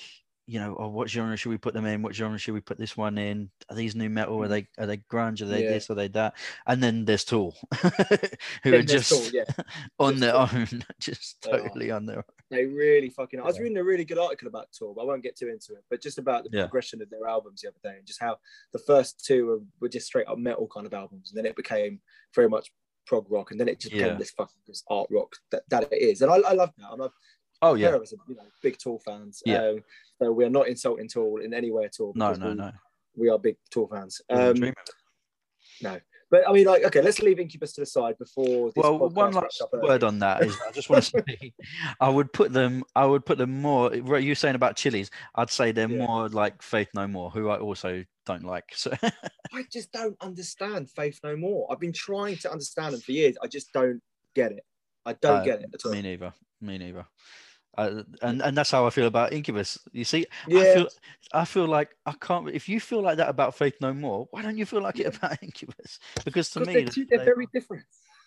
[0.45, 2.02] you know, oh, what genre should we put them in?
[2.02, 3.49] What genre should we put this one in?
[3.69, 4.41] Are these new metal?
[4.43, 5.41] Are they are they grunge?
[5.41, 5.69] Are they Yeah.
[5.69, 5.89] this?
[5.89, 6.36] Are they that?
[6.67, 9.45] And then there's Tool, who Then are just Tool, yeah.
[9.99, 10.41] on Just their Tool.
[10.41, 12.23] own, just totally on their own.
[12.52, 13.39] They really fucking.
[13.39, 15.73] I was reading a really good article about Tool, but I won't get too into
[15.73, 15.84] it.
[15.89, 16.63] But just about the Yeah.
[16.63, 18.38] progression of their albums the other day, and just how
[18.73, 21.56] the first two were, were just straight up metal kind of albums, and then it
[21.56, 22.02] became
[22.36, 22.69] very much
[23.06, 24.04] prog rock, and then it just Yeah.
[24.04, 26.22] became this fucking this art rock that, that it is.
[26.22, 26.88] And I, I love that.
[26.92, 27.12] I'm a
[27.62, 29.42] Oh yeah, us are you know big Tool fans.
[29.46, 29.60] Yeah.
[29.70, 29.84] Um,
[30.22, 32.12] so we are not insulting Tool in any way at all.
[32.13, 32.72] no, no, we, no.
[33.16, 34.22] We are big Tool fans.
[34.30, 34.76] Um, it.
[36.30, 38.72] but I mean, like, okay, let's leave Incubus to the side before.
[38.76, 41.54] This well one last word on that is i just want to say
[42.00, 45.10] i would put them i would put them more what you saying about Chili's?
[45.36, 46.06] i'd say they're Yeah.
[46.06, 48.91] more like faith no more who i also don't like so
[49.53, 51.67] I just don't understand Faith No More.
[51.71, 53.36] I've been trying to understand them for years.
[53.43, 54.01] I just don't
[54.33, 54.65] get it.
[55.05, 55.91] I don't Uh, get it at all.
[55.91, 57.05] me neither me neither
[57.77, 60.73] uh, and and that's how i feel about incubus you see i Yeah.
[60.75, 60.88] feel
[61.33, 64.41] i feel like i can't if you feel like that about faith no more why
[64.43, 67.47] don't you feel like it about incubus because to me they're, two, they're they- very
[67.53, 67.83] different.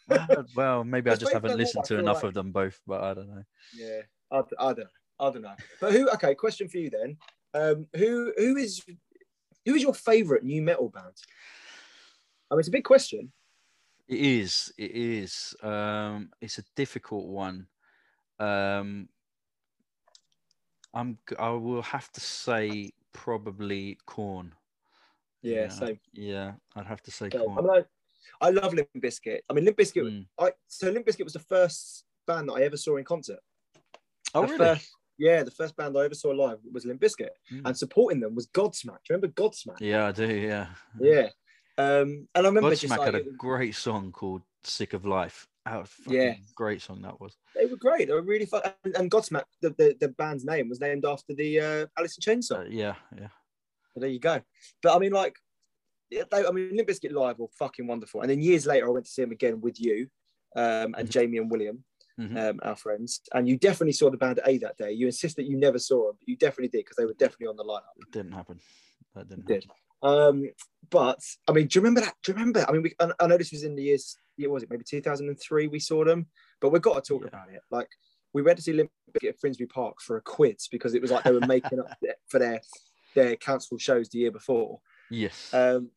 [0.56, 2.78] well maybe i just Faith haven't More, listened I to enough like- of them both
[2.86, 4.86] but i don't know Yeah, I, I don't know.
[5.18, 5.54] I don't know.
[5.80, 6.10] But who?
[6.10, 7.16] Okay, question for you then.
[7.54, 8.84] Um, who who is
[9.66, 11.12] who is your favorite new metal band?
[12.50, 13.32] I mean, it's a big question.
[14.08, 14.72] It is.
[14.78, 15.54] It is.
[15.62, 17.66] Um, it's a difficult one.
[18.38, 19.08] Um,
[20.94, 21.18] I'm.
[21.38, 24.54] I will have to say probably korn.
[25.42, 25.98] Yeah, same.
[26.12, 27.58] Yeah, I'd have to say korn.
[27.58, 27.84] I mean,
[28.40, 29.40] I, I love Limp Bizkit.
[29.50, 30.02] I mean, Limp Bizkit.
[30.02, 30.26] Mm.
[30.38, 33.40] I so Limp Bizkit was the first band that I ever saw in concert.
[34.34, 34.58] Oh, The really?
[34.58, 37.62] First, yeah, the first band I ever saw live was Limp Bizkit, Mm.
[37.64, 38.98] and supporting them was Godsmack.
[39.04, 39.80] Do you remember Godsmack?
[39.80, 40.26] Yeah, I do.
[40.34, 40.68] Yeah.
[41.00, 41.28] Yeah.
[41.78, 45.46] Um, and I remember just Godsmack like, had a great song called "Sick of Life."
[45.68, 46.36] Oh, Yeah.
[46.54, 47.36] great song that was.
[47.54, 48.06] they were great.
[48.06, 48.62] They were really fun.
[48.84, 52.20] And, and Godsmack, the, the, the band's name was named after the uh, Alice in
[52.22, 52.66] Chains song.
[52.66, 53.28] Uh, yeah, yeah.
[53.92, 54.40] So there you go.
[54.82, 55.34] But I mean, like,
[56.10, 58.20] they, I mean, Limp Bizkit live were fucking wonderful.
[58.20, 60.06] And then years later, I went to see them again with you
[60.54, 61.10] um, and Mhm.
[61.10, 61.82] Jamie and William,
[62.18, 62.36] Mhm.
[62.50, 63.20] um, our friends.
[63.34, 64.92] And you definitely saw the band A that day.
[64.92, 67.48] You insist that you never saw them, but you definitely did because they were definitely
[67.48, 67.96] on the lineup.
[67.98, 68.58] It didn't happen.
[69.14, 69.46] That didn't.
[69.46, 69.64] Did.
[69.64, 69.76] happen.
[70.02, 70.50] Um,
[70.90, 72.14] but I mean, do you remember that?
[72.22, 72.64] Do you remember?
[72.68, 74.16] I mean, we, I, I know this was in the years.
[74.36, 75.68] Yeah, was it maybe 2003?
[75.68, 76.26] We saw them,
[76.60, 77.28] but we've got to talk Yeah.
[77.28, 77.60] about it.
[77.70, 77.88] Like
[78.32, 81.10] we went to see Limp Bizkit at Finsbury Park for a quiz because it was
[81.10, 81.88] like they were making up
[82.28, 82.60] for their
[83.14, 84.80] their cancelled shows the year before.
[85.10, 85.52] Yes.
[85.54, 85.90] Um,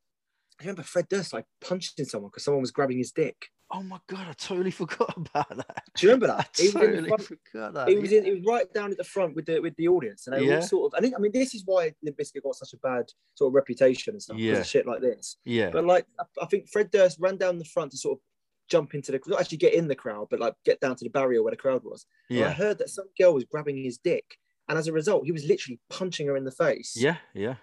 [0.60, 3.50] I remember Fred Durst like punching someone because someone was grabbing his dick.
[3.72, 5.84] Oh my god, I totally forgot about that.
[5.96, 6.50] Do you remember I that?
[6.58, 7.88] He was in totally front- forgot that.
[7.90, 10.28] He was in, he was right down at the front with the with the audience,
[10.28, 10.56] and they Yeah.
[10.58, 10.98] all sort of.
[10.98, 11.16] I think.
[11.16, 13.06] I mean, this is why Bizkit got such a bad
[13.36, 14.38] sort of reputation and stuff.
[14.38, 14.64] Yeah.
[14.64, 15.38] shit like this.
[15.46, 15.70] yeah.
[15.70, 18.22] But like, I- I think Fred Durst ran down the front to sort of
[18.70, 21.10] jump into the not actually get in the crowd, but like get down to the
[21.10, 22.06] barrier where the crowd was.
[22.30, 24.26] And I heard that some girl was grabbing his dick,
[24.68, 26.94] and as a result, he was literally punching her in the face.
[26.96, 27.18] Yeah.
[27.34, 27.56] Yeah.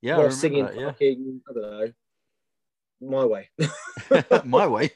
[0.00, 0.18] Yeah.
[0.18, 0.86] While singing that, yeah.
[0.92, 1.92] fucking I don't know,
[3.00, 3.50] my way.
[4.44, 4.90] My way.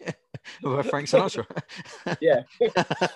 [0.62, 1.46] Frank Sinatra.
[2.20, 2.42] yeah.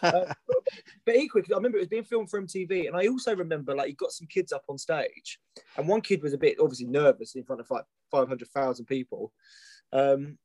[0.02, 0.32] Uh,
[1.04, 3.88] but, equally, I remember it was being filmed for MTV, and I also remember like
[3.88, 5.38] you got some kids up on stage,
[5.76, 8.86] and one kid was a bit obviously nervous in front of like five hundred thousand
[8.86, 9.32] people,
[9.92, 10.38] um,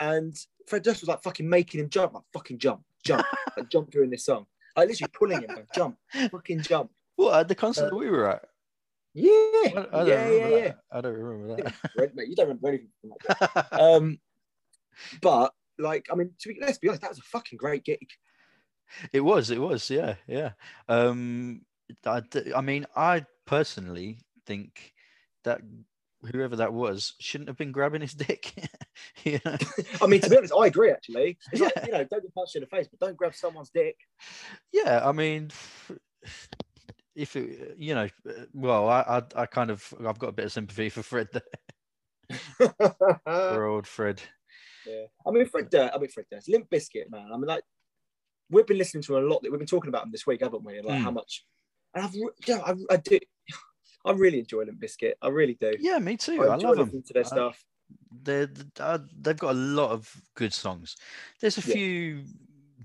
[0.00, 3.90] and Fred Durst was like fucking making him jump, like fucking jump, jump, like, jump
[3.90, 4.46] during this song,
[4.76, 5.96] like literally pulling him, like, jump,
[6.30, 6.90] fucking jump.
[7.16, 8.44] what at the concert Uh, that we were at?
[9.16, 9.30] Yeah,
[9.92, 10.72] I, yeah, yeah, yeah.
[10.90, 11.62] I don't remember
[11.96, 12.14] that.
[12.16, 13.68] Mate, you don't remember anything from that.
[13.72, 14.18] Um,
[15.20, 18.08] but like, I mean, to be, let's be honest, that was a fucking great gig.
[19.12, 20.52] It was, it was, yeah, yeah.
[20.88, 21.62] Um,
[22.06, 22.22] I,
[22.54, 24.92] I mean, I personally think
[25.44, 25.60] that
[26.32, 28.54] whoever that was shouldn't have been grabbing his dick.
[29.24, 29.56] you know?
[30.02, 30.90] I mean, to be honest, I agree.
[30.90, 31.70] Actually, it's Yeah.
[31.76, 33.96] like you know, don't get punched in the face, but don't grab someone's dick.
[34.72, 35.50] Yeah, I mean,
[37.14, 38.08] if it, you know,
[38.52, 39.00] well, I,
[39.36, 42.72] I, I kind of, I've got a bit of sympathy for Fred, there,
[43.24, 44.22] for old Fred.
[44.86, 45.94] Yeah, I mean, Fred Durst.
[45.94, 46.48] I mean, Fred Durst.
[46.48, 47.28] Limp Bizkit, man.
[47.32, 47.62] I mean, like,
[48.50, 49.42] we've been listening to a lot.
[49.42, 50.80] That we've been talking about them this week, haven't we?
[50.80, 51.02] Like Mm.
[51.02, 51.44] how much.
[51.94, 53.18] And I've, re- yeah, I, I do.
[54.04, 55.14] I really enjoy Limp Bizkit.
[55.22, 55.72] I really do.
[55.80, 56.42] Yeah, me too.
[56.42, 57.02] I I, love them.
[57.02, 57.64] to their stuff.
[58.22, 60.96] they're, uh, they've got a lot of good songs.
[61.40, 61.74] There's a Yeah.
[61.74, 62.24] few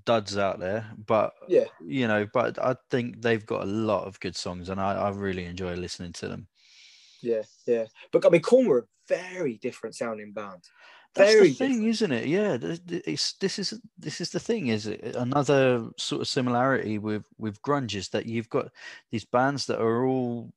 [0.05, 1.65] duds out there, but Yeah.
[1.85, 5.09] you know, but I think they've got a lot of good songs, and I, I
[5.09, 6.47] really enjoy listening to them.
[7.21, 7.85] Yeah, yeah.
[8.11, 10.63] But I mean, Korn were a very different sounding band.
[11.19, 12.27] Very the thing, isn't it?
[12.27, 14.67] Yeah, it's this is this is the thing.
[14.67, 18.69] Is it another sort of similarity with with grunge is that you've got
[19.11, 20.51] these bands that are all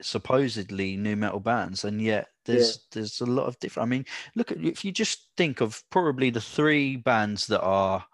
[0.00, 3.86] supposedly new metal bands, and yet there's there's a lot of different.
[3.86, 4.04] I mean,
[4.34, 8.04] look at if you just think of probably the three bands that are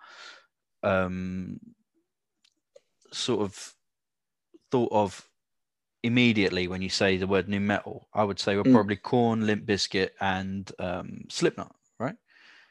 [0.83, 1.61] um
[3.13, 3.75] sort of
[4.71, 5.29] thought of
[6.05, 8.09] immediately when you say the word new metal.
[8.15, 8.73] I would say we're Mm.
[8.73, 11.75] probably Korn, Limp Bizkit, and um, Slipknot.
[11.99, 12.17] Right?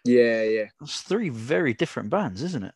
[0.06, 0.66] Yeah, yeah.
[0.80, 2.76] That's three very different bands, isn't it?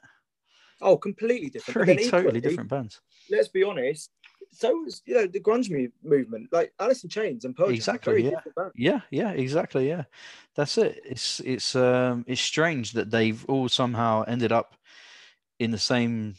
[0.81, 1.75] Oh, completely different.
[1.75, 3.01] Three then totally equally, different bands.
[3.29, 4.11] Let's be honest.
[4.51, 7.75] So was you know the grunge mu- movement, like Alice in Chains and Pearl Jam,
[7.75, 8.41] Exactly, yeah.
[8.75, 9.87] Yeah, yeah, exactly.
[9.87, 10.03] Yeah,
[10.55, 11.01] that's it.
[11.05, 14.75] It's it's um it's strange that they've all somehow ended up
[15.59, 16.35] in the same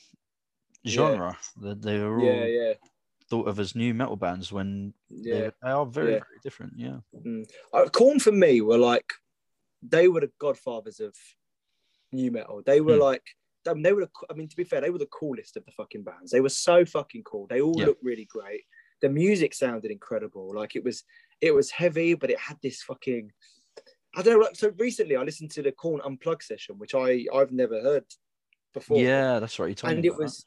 [0.87, 1.37] genre.
[1.61, 2.73] That they were all Yeah, yeah,
[3.31, 5.35] thought of as new metal bands when yeah.
[5.35, 6.19] they, they are very yeah.
[6.19, 6.73] very different.
[6.77, 6.97] Yeah.
[7.73, 9.13] uh, Korn for me were like
[9.83, 11.15] they were the godfathers of
[12.13, 12.63] new metal.
[12.65, 13.03] They were Hmm.
[13.03, 13.23] like
[13.69, 14.03] um, they were.
[14.03, 16.31] The, I mean, to be fair, they were the coolest of the fucking bands.
[16.31, 17.47] They were so fucking cool.
[17.49, 17.87] They all Yeah.
[17.87, 18.63] looked really great.
[19.03, 20.55] The music sounded incredible.
[20.55, 21.05] Like it was,
[21.41, 23.31] it was heavy, but it had this fucking.
[24.17, 24.47] I don't know.
[24.47, 28.05] Like, so recently, I listened to the Korn Unplugged session, which I I've never heard
[28.73, 28.99] before.
[29.01, 29.69] Yeah, that's right.
[29.69, 30.45] You told and me it was that.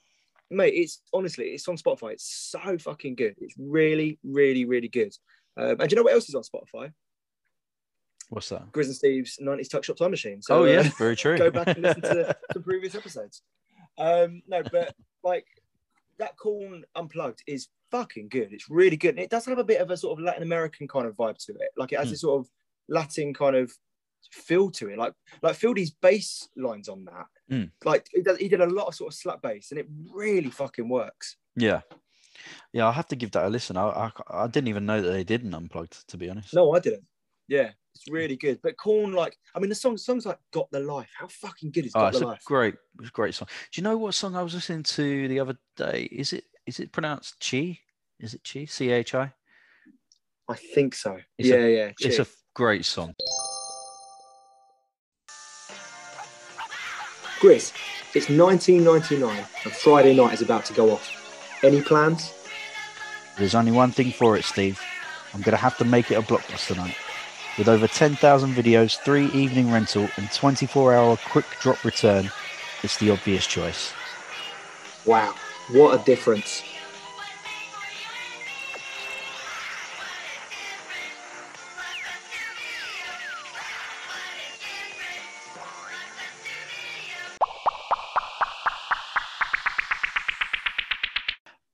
[0.51, 2.11] Mate it's honestly it's on spotify.
[2.13, 3.35] It's so fucking good.
[3.39, 5.13] It's really really really good.
[5.57, 6.91] Um, and do you know what else is on spotify?
[8.29, 8.71] What's that?
[8.71, 10.41] grizz and steve's 90s tuck shop time machine.
[10.41, 11.37] So oh yeah, uh, very true.
[11.37, 13.41] go back and listen to some previous episodes.
[13.97, 15.45] Um no but like
[16.19, 18.53] that korn unplugged is fucking good.
[18.53, 19.11] It's really good.
[19.15, 21.37] And it does have a bit of a sort of latin american kind of vibe
[21.45, 21.69] to it.
[21.77, 22.11] Like it has Hmm.
[22.11, 22.49] this sort of
[22.87, 23.73] latin kind of
[24.31, 27.63] feel to it like like Fieldy's bass lines on that Hmm.
[27.83, 30.49] like he did, he did a lot of sort of slap bass and it really
[30.49, 31.81] fucking works Yeah,
[32.71, 32.85] yeah.
[32.85, 33.75] I'll have to give that a listen.
[33.77, 36.07] I, I I didn't even know that they did an unplugged.
[36.07, 36.53] To be honest.
[36.53, 37.03] No, I didn't.
[37.49, 38.59] Yeah, it's really good.
[38.63, 41.85] But Korn, like, I mean, the song, songs like "Got the Life." How fucking good
[41.87, 42.45] is Oh, "Got it's the a Life"?
[42.45, 43.49] great, it's a great song.
[43.71, 46.07] Do you know what song I was listening to the other day?
[46.09, 47.77] Is it is it pronounced Chi?
[48.21, 48.63] Is it Chi?
[48.65, 49.33] C H I?
[50.47, 51.17] I think so.
[51.37, 51.91] It's yeah, a- yeah.
[51.99, 53.13] It's a great song.
[57.41, 57.73] Grizz,
[58.13, 61.59] it's 1999 and Friday night is about to go off.
[61.63, 62.31] Any plans?
[63.35, 64.79] There's only one thing for it, Steve.
[65.33, 66.95] I'm gonna have to make it a blockbuster night.
[67.57, 72.29] With over 10,000 videos, three evening rental, and 24-hour quick drop return,
[72.83, 73.91] it's the obvious choice.
[75.07, 75.33] Wow,
[75.71, 76.61] what a difference!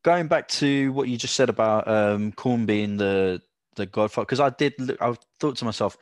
[0.07, 3.41] Going back to what you just said about um Korn being the
[3.75, 5.97] the godfather, because I did look, I thought to myself,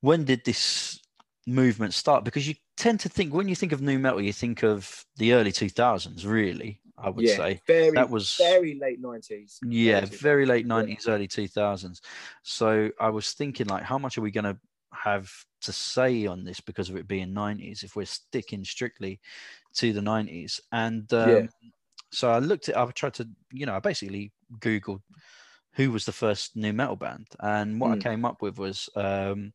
[0.00, 1.00] when did this
[1.46, 2.24] movement start?
[2.24, 5.34] Because you tend to think when you think of new metal, you think of the
[5.34, 6.80] early two thousands, really.
[6.96, 9.60] I would yeah, say very, that was very late 90s.
[9.62, 12.00] yeah, Very late 2000s, nineties, early two thousands.
[12.42, 14.56] So I was thinking, like, how much are we going to
[14.94, 19.20] have to say on this because of it being nineties if we're sticking strictly
[19.74, 20.58] to the nineties?
[20.72, 21.46] And um, Yeah.
[22.14, 25.02] So I looked at, I tried to, you know, I basically googled
[25.74, 28.02] who was the first new metal band, and what I Mm.
[28.02, 29.52] came up with was um,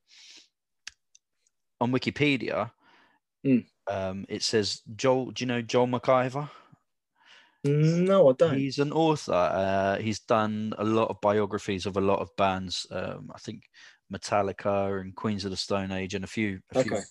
[1.79, 2.71] on Wikipedia.
[3.45, 3.65] Mm.
[3.87, 5.31] Um, it says Joel.
[5.31, 6.49] Do you know Joel McIver?
[7.63, 8.57] No, I don't.
[8.57, 9.33] He's an author.
[9.33, 12.85] Uh, he's done a lot of biographies of a lot of bands.
[12.91, 13.63] Um, I think
[14.13, 16.59] Metallica and Queens of the Stone Age and a few.
[16.73, 16.93] A few.
[16.93, 17.03] Okay.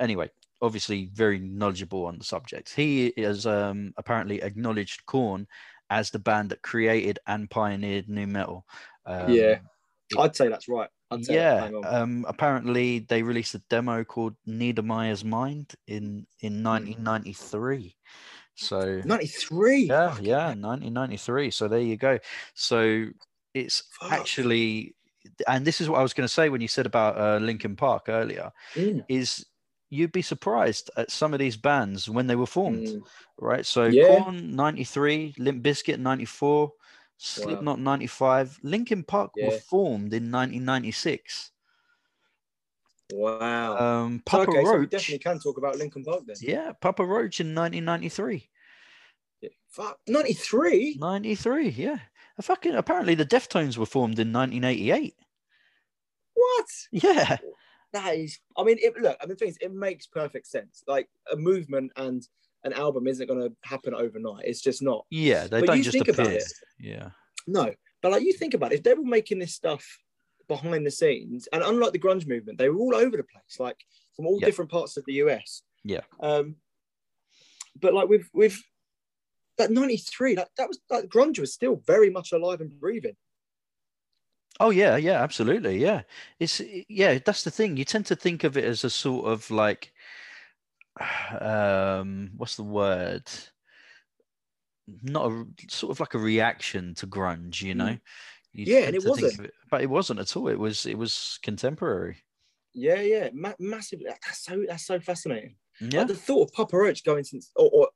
[0.00, 0.30] Anyway,
[0.62, 2.72] obviously very knowledgeable on the subject.
[2.74, 5.46] He is um, apparently acknowledged Korn
[5.90, 8.66] as the band that created and pioneered new metal.
[9.04, 9.58] Um, Yeah.
[10.18, 10.88] I'd say that's right.
[11.10, 11.64] I'd say yeah.
[11.74, 11.84] On.
[11.84, 17.96] Um, apparently, they released a demo called Niedermeyer's Mind in in 1993.
[18.54, 19.84] So 93.
[19.84, 21.50] yeah, yeah, 1993.
[21.50, 22.18] So there you go.
[22.54, 23.06] So
[23.52, 24.12] it's Fuck.
[24.12, 24.94] actually,
[25.46, 27.76] and this is what I was going to say when you said about uh, Linkin
[27.76, 29.44] Park earlier, Mm, is
[29.90, 33.02] you'd be surprised at some of these bands when they were formed, mm.
[33.38, 33.64] right?
[33.64, 34.22] So Yeah.
[34.22, 36.72] Korn 93, Limp Bizkit 94,
[37.18, 41.52] Slipknot 95, Linkin Park were formed in 1996.
[43.12, 43.78] Wow.
[43.78, 46.36] Um, Papa okay, so we definitely can talk about Linkin Park then.
[46.40, 48.48] yeah, Papa Roach in 1993.
[49.40, 49.48] Yeah.
[49.68, 50.96] Fuck, 93?
[50.98, 51.98] 93, yeah.
[52.38, 55.14] A fucking apparently the Deftones were formed in 1988.
[56.34, 56.66] What?
[56.90, 57.36] Yeah,
[57.92, 58.38] That is.
[58.56, 59.16] I mean, it, look.
[59.22, 60.82] I mean, things it makes perfect sense.
[60.86, 62.22] Like a movement and
[62.64, 64.44] an album isn't going to happen overnight.
[64.44, 65.06] It's just not.
[65.10, 65.46] yeah.
[65.46, 66.38] They But don't you just think about appear.
[66.38, 66.52] it.
[66.80, 67.10] Yeah,
[67.46, 67.72] No,
[68.02, 69.84] but like you think about it, if they were making this stuff
[70.48, 73.76] behind the scenes, and unlike the grunge movement, they were all over the place, like
[74.16, 74.46] from all Yeah.
[74.46, 75.62] different parts of the US.
[75.84, 76.00] Yeah.
[76.20, 76.56] Um,
[77.80, 78.60] but like with with
[79.58, 83.16] that '93, that that was like grunge was still very much alive and breathing.
[84.58, 85.78] Oh yeah, yeah, absolutely.
[85.78, 86.02] Yeah.
[86.38, 87.76] It's yeah, that's the thing.
[87.76, 89.92] You tend to think of it as a sort of like
[91.40, 93.28] um what's the word?
[95.02, 97.98] Not a sort of like a reaction to grunge, you know.
[98.52, 98.68] You Mm.
[98.68, 99.40] Yeah, and it wasn't.
[99.40, 100.48] it- but it wasn't at all.
[100.48, 102.22] It was it was contemporary.
[102.72, 104.06] Yeah, yeah, ma- massively.
[104.06, 105.56] That's so that's so fascinating.
[105.80, 106.00] Yeah.
[106.00, 107.88] Like the thought of Papa Roach going since or, or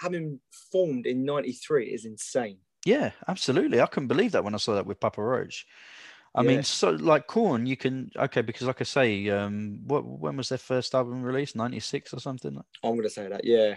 [0.00, 0.40] having
[0.72, 2.58] formed in '93 is insane.
[2.84, 3.80] Yeah, absolutely.
[3.80, 5.66] I couldn't believe that when I saw that with Papa Roach.
[6.34, 6.48] I Yeah.
[6.48, 10.50] mean, so like Korn, you can okay because like I say, um, what when was
[10.50, 11.56] their first album released?
[11.56, 12.60] Ninety six or something.
[12.82, 13.44] I'm gonna say that.
[13.44, 13.76] Yeah,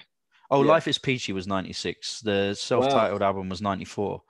[0.51, 0.71] Oh, Yeah.
[0.71, 2.19] Life is Peachy was 96.
[2.21, 4.21] The self-titled album was 94.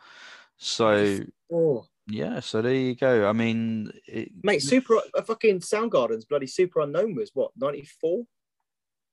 [0.58, 1.20] So
[1.52, 3.28] oh, yeah, so there you go.
[3.28, 8.24] I mean, it, mate, super uh, fucking Soundgarden's bloody Superunknown was what 94,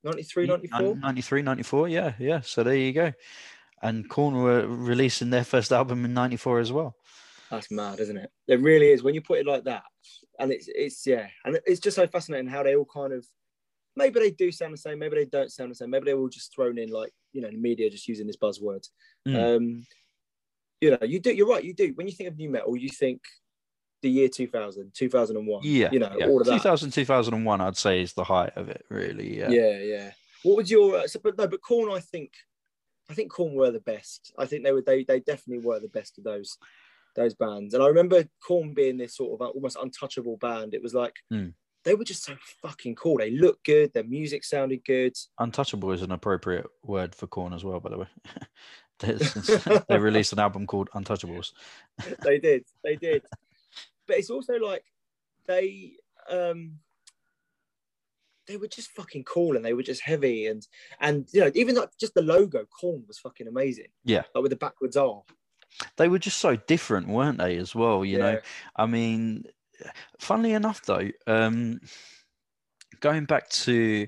[0.04, 0.96] 93, 94.
[0.96, 1.88] 93, 94.
[1.88, 2.40] Yeah, yeah.
[2.42, 3.12] So there you go.
[3.80, 6.94] And Korn were releasing their first album in 94 as well.
[7.50, 8.30] That's mad, isn't it?
[8.46, 9.84] It really is when you put it like that.
[10.38, 13.26] And it's it's yeah, and it's just so fascinating how they all kind of
[13.96, 16.22] maybe they do sound the same, maybe they don't sound the same, maybe they were
[16.22, 18.86] all just thrown in like you know the media just using this buzzword.
[19.26, 19.56] Mm.
[19.56, 19.86] Um,
[20.80, 21.34] you know, you do.
[21.34, 21.64] You're right.
[21.64, 21.92] You do.
[21.94, 23.22] When you think of new metal, you think
[24.02, 25.62] the year 2000, 2001.
[25.64, 25.88] Yeah.
[25.90, 26.26] You know, yeah.
[26.26, 26.52] all of that.
[26.52, 29.38] 2000, 2001, I'd say is the height of it, really.
[29.38, 29.50] Yeah.
[29.50, 30.10] Yeah, yeah.
[30.44, 30.98] What was your?
[30.98, 31.90] Uh, so, but no, but Korn.
[31.90, 32.32] I think,
[33.10, 34.32] I think Korn were the best.
[34.38, 34.82] I think they were.
[34.82, 36.58] They they definitely were the best of those
[37.18, 37.74] those bands.
[37.74, 40.74] And I remember Korn being this sort of uh, almost untouchable band.
[40.74, 41.48] It was like Hmm.
[41.84, 43.18] they were just so fucking cool.
[43.18, 43.92] They looked good.
[43.92, 45.14] Their music sounded good.
[45.38, 48.06] Untouchable is an appropriate word for Korn as well, by the way.
[49.88, 51.52] They released an album called Untouchables.
[52.24, 52.64] they did.
[52.84, 53.22] They did.
[54.06, 54.84] but it's also like
[55.46, 55.92] they
[56.30, 56.78] um
[58.46, 60.66] they were just fucking cool and they were just heavy and
[61.00, 64.22] and you know even like just the logo korn was fucking amazing Yeah.
[64.34, 65.22] like with the backwards r
[65.96, 68.04] They were just so different, weren't they, as well?
[68.04, 68.38] You know,
[68.76, 69.44] I mean,
[70.18, 71.80] funnily enough, though, um,
[73.00, 74.06] going back to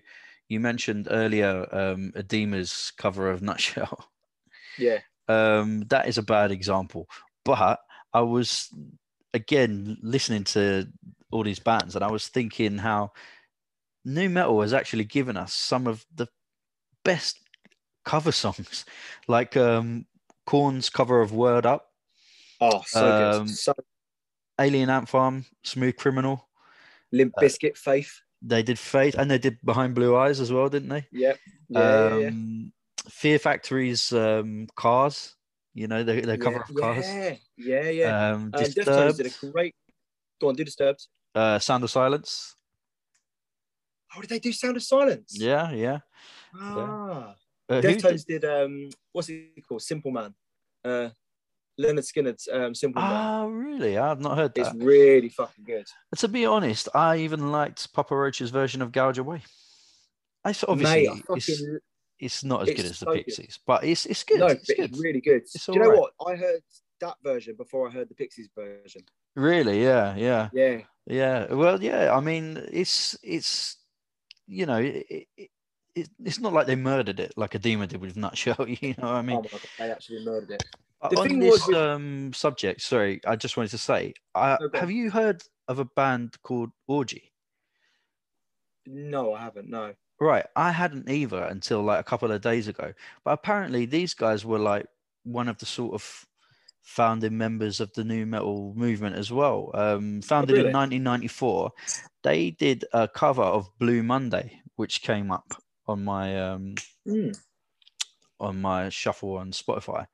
[0.49, 4.05] you mentioned earlier um, Adema's cover of Nutshell.
[4.79, 4.99] yeah
[5.29, 7.09] Um, that is a bad example,
[7.45, 7.79] but
[8.13, 8.69] I was
[9.33, 10.89] again listening to
[11.31, 13.13] all these bands, and I was thinking how
[14.05, 16.27] new metal has actually given us some of the
[17.05, 17.39] best
[18.05, 18.85] cover songs,
[19.29, 20.07] like um,
[20.47, 21.87] Korn's cover of "Word Up."
[22.61, 23.07] oh so
[23.41, 23.75] Um, good so
[24.61, 26.49] Alien Ant Farm, Smooth Criminal.
[27.13, 30.69] limp uh, bizkit faith They did Faith, and they did Behind Blue Eyes as well,
[30.69, 31.07] didn't they?
[31.13, 31.35] yeah
[31.69, 32.29] yeah, yeah, yeah.
[32.29, 32.73] um,
[33.09, 35.37] Fear Factory's um, Cars,
[35.75, 37.07] you know, the, the cover yeah, of Cars.
[37.07, 39.75] yeah yeah yeah Um, uh, Deftones did a great
[40.41, 42.57] go on do disturbed uh, Sound of Silence.
[44.17, 45.99] oh did they do sound of silence Yeah, yeah.
[46.57, 47.35] ah
[47.71, 50.35] Uh, did- Deftones did um what's it called Simple Man
[50.85, 51.09] uh
[51.81, 53.97] Lynyrd Skynyrd's um Simple Man Ah, really?
[53.97, 54.75] I've not heard that.
[54.75, 55.87] It's really fucking good.
[56.19, 59.43] To be honest, I even liked Papa Roach's version of Gouge Away.
[60.45, 61.79] I obviously Mate, I it's, fucking,
[62.19, 63.25] it's not as it's good as the so good.
[63.27, 64.41] Pixies, but it's it's good.
[64.41, 64.91] no, it's but good.
[64.91, 65.37] it's really good.
[65.43, 66.01] It's Do you know alright.
[66.19, 66.33] what?
[66.33, 66.61] I heard
[67.01, 69.03] that version before I heard the Pixies version.
[69.37, 70.49] Really, yeah, yeah.
[70.53, 72.15] Yeah, Yeah, well, yeah.
[72.15, 73.77] I mean, it's it's
[74.47, 75.07] you know, it,
[75.37, 75.51] it,
[75.95, 78.67] it, it's not like they murdered it like Adema did with Nutshell.
[78.69, 80.65] You know, what I mean, oh god, they actually murdered it.
[81.11, 84.71] The on thing this was um subject, sorry, I just wanted to say, uh, on.
[84.75, 87.33] have you heard of a band called Orgy?
[88.87, 89.69] No, I haven't.
[89.69, 89.95] No.
[90.21, 92.93] Right, I hadn't either until like a couple of days ago.
[93.25, 94.87] But apparently, these guys were like
[95.25, 96.27] one of the sort of
[96.83, 99.71] founding members of the new metal movement as well.
[99.75, 100.69] Um, founded really?
[100.69, 101.73] in 1994,
[102.23, 105.55] they did a cover of Blue Monday, which came up
[105.91, 106.75] on my um,
[107.07, 107.33] Hmm.
[108.39, 110.07] on my shuffle on Spotify,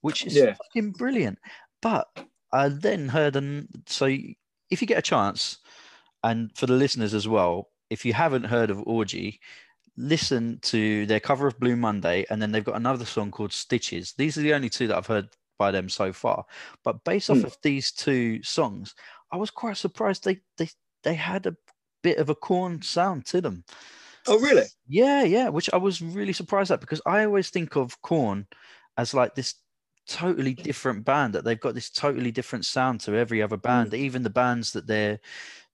[0.00, 0.54] which is Yeah.
[0.54, 1.38] fucking brilliant.
[1.80, 2.08] But
[2.52, 5.58] I then heard, and so if you get a chance,
[6.22, 9.40] and for the listeners as well, if you haven't heard of Orgy,
[9.96, 14.12] listen to their cover of Blue Monday, and then they've got another song called Stitches.
[14.14, 16.44] These are the only two that I've heard by them so far.
[16.84, 17.46] But based off Hmm.
[17.46, 18.94] of these two songs,
[19.32, 20.68] I was quite surprised they they
[21.02, 21.56] they had a
[22.02, 23.64] bit of a korn sound to them.
[24.26, 24.64] Oh, really?
[24.88, 28.46] Yeah, yeah, which I was really surprised at because I always think of Korn
[28.96, 29.54] as like this
[30.08, 34.22] totally different band that they've got this totally different sound to every other band, even
[34.22, 35.20] the bands that they're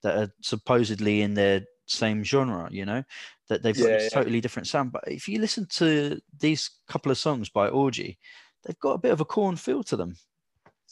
[0.03, 3.03] that are supposedly in their same genre, you know,
[3.49, 4.09] that they've got Yeah, this yeah.
[4.11, 4.93] totally different sound.
[4.93, 8.19] But if you listen to these couple of songs by Orgy,
[8.65, 10.17] they've got a bit of a korn feel to them.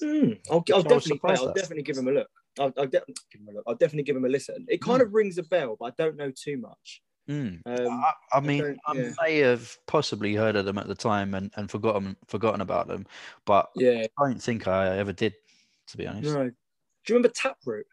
[0.03, 2.29] Mm, I'll, I'll Which I was definitely, I'll definitely give them a look.
[2.59, 3.65] I'll, I'll, de- give him a look.
[3.67, 4.67] I'll definitely give them a listen.
[4.69, 5.07] It kind Mm.
[5.07, 7.03] of rings a bell, but I don't know too much.
[7.29, 7.63] Mm.
[7.65, 11.35] Um, I, I mean, don't- I may have possibly heard of them at the time
[11.35, 13.07] and, and forgotten forgotten about them,
[13.47, 15.35] but yeah, I don't think I ever did,
[15.89, 16.35] to be honest.
[16.35, 16.51] no.
[16.51, 17.87] Do you remember Taproot?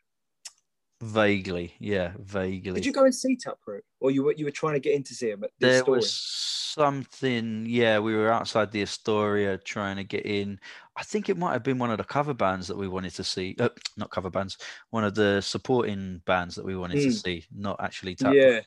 [1.01, 2.73] Vaguely, yeah, vaguely.
[2.73, 5.03] Did you go and see Taproot, or you were you were trying to get in
[5.03, 5.97] to see him at the there story?
[5.97, 10.59] was something, yeah, we were outside the Astoria trying to get in.
[10.95, 13.23] I think it might have been one of the cover bands that we wanted to
[13.23, 13.55] see.
[13.59, 14.57] Uh, not cover bands,
[14.91, 17.23] one of the supporting bands that we wanted to Mm.
[17.23, 18.35] see, not actually Taproot.
[18.43, 18.59] yeah,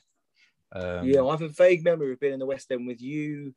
[0.71, 1.21] Um, yeah.
[1.23, 3.53] I have a vague memory of being in the West End with you.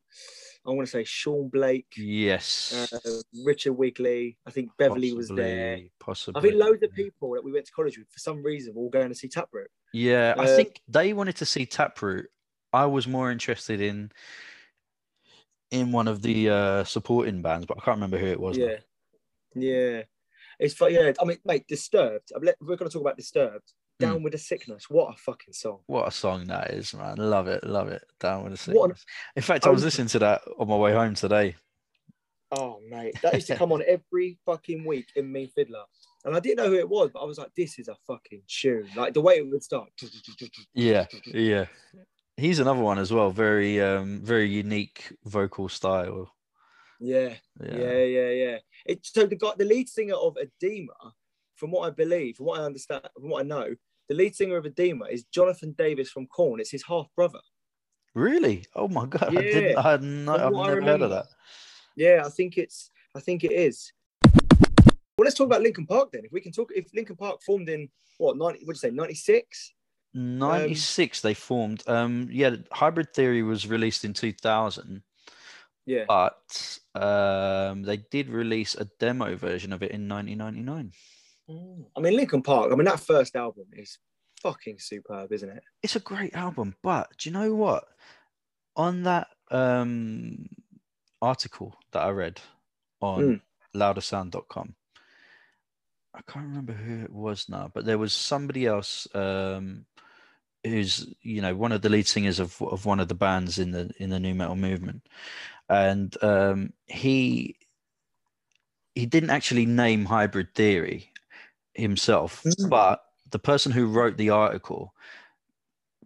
[0.67, 2.91] I want to say Sean Blake, Yes.
[2.93, 3.11] uh,
[3.45, 4.37] Richard Wigley.
[4.47, 5.77] I think Beverly was there.
[5.77, 6.39] possibly, Possibly.
[6.39, 8.83] I think loads of people that we went to college with, for some reason, were
[8.83, 9.71] all going to see Taproot.
[9.93, 12.27] Yeah, I Uh, think they wanted to see Taproot.
[12.73, 14.13] I was more interested in
[15.71, 18.57] in one of the uh, supporting bands, but I can't remember who it was.
[18.59, 18.65] now.
[18.67, 18.77] Yeah,
[19.55, 20.03] yeah.
[20.59, 20.79] It's.
[20.81, 22.33] Yeah, I mean, mate, Disturbed.
[22.35, 23.73] I'm let- We're going to talk about Disturbed.
[23.99, 24.88] Down with the Sickness.
[24.88, 25.80] What a fucking song.
[25.86, 27.16] What a song that is, man!
[27.16, 28.03] Love it, love it.
[28.20, 29.05] Down with the sickness.
[29.34, 29.86] In fact, I was Oh.
[29.86, 31.57] listening to that on my way home today.
[32.53, 35.82] Oh, mate, that used to come on every fucking week in Me Fiddler,
[36.24, 38.42] and I didn't know who it was, but I was like, this is a fucking
[38.46, 38.88] tune.
[38.96, 39.90] Like the way it would start.
[40.74, 41.66] Yeah, yeah.
[42.36, 43.32] He's another one as well.
[43.32, 46.32] Very, um, very unique vocal style.
[47.01, 47.76] Yeah, Yeah.
[47.76, 48.59] yeah, yeah, yeah.
[48.86, 51.12] It, so the guy, the lead singer of Adema,
[51.57, 53.74] from what I believe, from what I understand, from what I know,
[54.09, 56.61] the lead singer of Adema is Jonathan Davis from Korn.
[56.61, 57.41] It's his half brother.
[58.15, 58.65] Really?
[58.75, 59.37] Oh my god!
[59.37, 59.73] I didn't.
[59.73, 61.27] Yeah, I had no, I've never heard of that.
[61.97, 62.91] Yeah, I think it's.
[63.15, 63.93] I think it is.
[64.25, 66.25] Well, let's talk about Linkin Park then.
[66.25, 67.89] If we can talk, if Linkin Park formed in
[68.19, 68.65] what ninety?
[68.65, 68.95] What'd you say?
[68.95, 69.73] Ninety six.
[70.15, 75.03] 96 they formed um yeah hybrid theory was released in 2000
[75.85, 76.05] Yeah.
[76.09, 80.93] but um they did release a demo version of it in 1999
[81.49, 82.70] I mean, Linkin Park.
[82.72, 83.99] I mean, that first album is
[84.42, 85.62] fucking superb, isn't it?
[85.82, 87.84] it's a great album but do you know what
[88.76, 90.49] on that um
[91.20, 92.40] article that i read
[93.01, 93.40] on Mm.
[93.74, 94.74] loudersound.com
[96.14, 99.84] i can't remember who it was now but there was somebody else um
[100.62, 103.72] who's you know one of the lead singers of, of one of the bands in
[103.72, 105.03] the in the new metal movement
[105.68, 107.57] and um he
[108.94, 111.11] he didn't actually name hybrid theory
[111.79, 112.68] himself Mm.
[112.70, 113.01] but
[113.31, 114.93] the person who wrote the article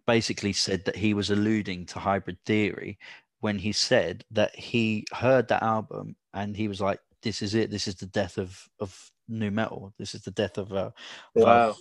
[0.05, 2.97] basically said that he was alluding to hybrid theory
[3.39, 7.69] when he said that he heard that album and he was like this is it
[7.71, 10.93] this is the death of of new metal this is the death of uh, of
[11.35, 11.75] Wow.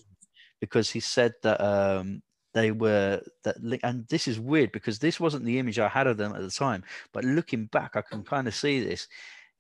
[0.61, 2.23] because he said that um
[2.55, 6.17] they were that and this is weird because this wasn't the image I had of
[6.17, 9.09] them at the time but looking back I can kind of see this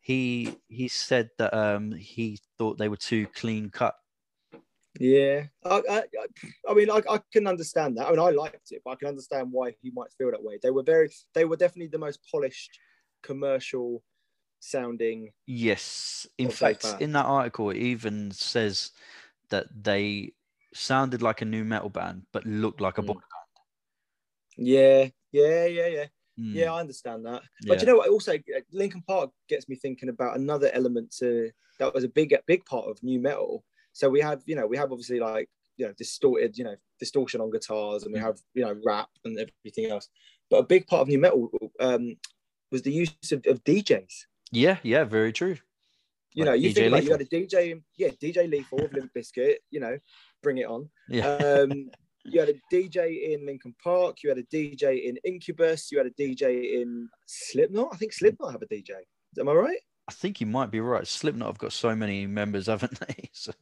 [0.01, 3.95] he he said that um he thought they were too clean cut
[4.99, 5.45] Yeah.
[5.64, 6.03] I, I,
[6.68, 8.07] I- mean, I, I can understand that.
[8.07, 10.59] I mean, I liked it, but I can understand why he might feel that way.
[10.62, 11.11] They were very.
[11.34, 12.78] They were definitely the most polished,
[13.22, 14.03] commercial
[14.64, 15.32] sounding.
[15.47, 18.93] yes in fact in that article it even says
[19.51, 20.32] that they
[20.72, 23.07] sounded like a new metal band but looked like a Mm.
[23.09, 23.14] boy
[24.57, 25.09] Yeah.
[25.32, 25.66] Yeah.
[25.66, 25.86] Yeah.
[25.86, 26.07] Yeah.
[26.38, 27.43] Mm, Yeah, I understand that.
[27.61, 27.68] yeah.
[27.68, 28.09] But you know what?
[28.09, 32.34] Also, uh, Linkin Park gets me thinking about another element to that was a big,
[32.47, 33.64] big part of new metal.
[33.93, 37.40] So we have, you know, we have obviously like you know distorted, you know, distortion
[37.40, 38.22] on guitars, and we Mm.
[38.22, 40.09] have you know rap and everything else.
[40.51, 42.16] But a big part of new metal um,
[42.70, 44.26] was the use of, of DJs.
[44.51, 45.57] yeah yeah very true
[46.34, 48.93] You Like know, you DJ think about you had a DJ, yeah, DJ Lethal with
[48.95, 49.99] Limp Bizkit, you know,
[50.43, 50.88] bring it on.
[51.09, 51.90] yeah Um,
[52.24, 54.22] you had a DJ in Linkin Park.
[54.22, 55.90] You had a DJ in Incubus.
[55.93, 57.88] You had a DJ in Slipknot.
[57.93, 58.93] I think Slipknot have a DJ.
[59.38, 59.78] Am I right?
[60.09, 63.53] I think you might be right Slipknot have got so many members haven't they so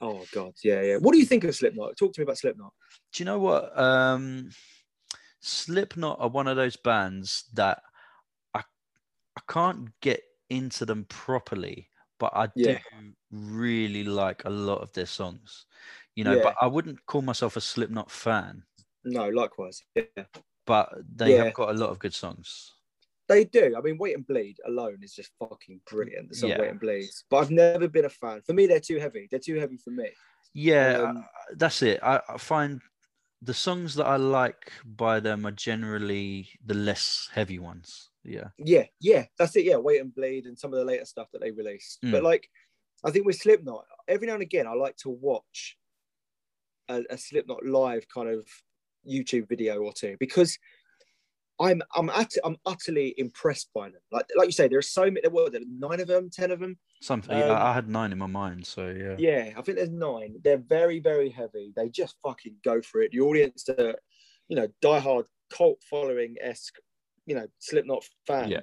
[0.00, 0.96] Oh God, yeah, yeah.
[0.98, 1.96] What do you think of Slipknot?
[1.96, 2.72] Talk to me about Slipknot.
[3.12, 3.78] Do you know what?
[3.78, 4.50] Um,
[5.40, 7.82] Slipknot are one of those bands that
[8.54, 8.62] I
[9.36, 12.78] I can't get into them properly, but I Yeah.
[12.78, 15.66] do really like a lot of their songs.
[16.16, 16.42] You know, Yeah.
[16.42, 18.64] but I wouldn't call myself a Slipknot fan,
[19.04, 19.82] No, likewise.
[19.94, 20.26] Yeah,
[20.66, 21.44] but they Yeah.
[21.44, 22.75] have got a lot of good songs.
[23.28, 23.74] They do.
[23.76, 26.28] I mean, Wait and Bleed alone is just fucking brilliant.
[26.30, 26.60] The song Yeah.
[26.60, 27.08] Wait and Bleed.
[27.30, 28.42] But I've never been a fan.
[28.46, 29.28] For me, they're too heavy.
[29.30, 30.08] They're too heavy for me.
[30.52, 32.00] Yeah, Um, I- that's it.
[32.02, 32.80] I, I find
[33.42, 38.10] the songs that I like by them are generally the less heavy ones.
[38.24, 38.48] Yeah.
[38.58, 39.64] Yeah, yeah, that's it.
[39.64, 42.00] Yeah, Wait and Bleed and some of the later stuff that they released.
[42.02, 42.12] Mm.
[42.12, 42.48] But like,
[43.04, 45.76] I think with Slipknot, every now and again, I like to watch
[46.88, 48.46] a, a Slipknot live kind of
[49.06, 50.58] YouTube video or two because
[51.58, 54.00] I'm I'm at, I'm utterly impressed by them.
[54.12, 55.20] Like like you say, there are so many.
[55.22, 56.78] There were there nine of them, ten of them.
[57.00, 59.16] Something Um, I had nine in my mind, so yeah.
[59.18, 60.36] Yeah, I think there's nine.
[60.44, 61.72] They're very very heavy.
[61.74, 63.12] They just fucking go for it.
[63.12, 63.94] The audience are,
[64.48, 66.74] you know, diehard cult following esque,
[67.24, 68.60] you know, Slipknot fans, Yeah.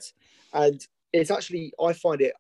[0.62, 2.34] and it's actually I find it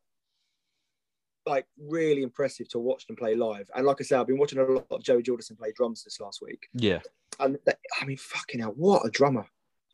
[1.45, 3.70] like really impressive to watch them play live.
[3.76, 6.20] And like I said, I've been watching a lot of Joey Jordison play drums this
[6.22, 6.68] last week.
[6.74, 6.99] Yeah,
[7.39, 9.45] and that, I mean, fucking hell, what a drummer!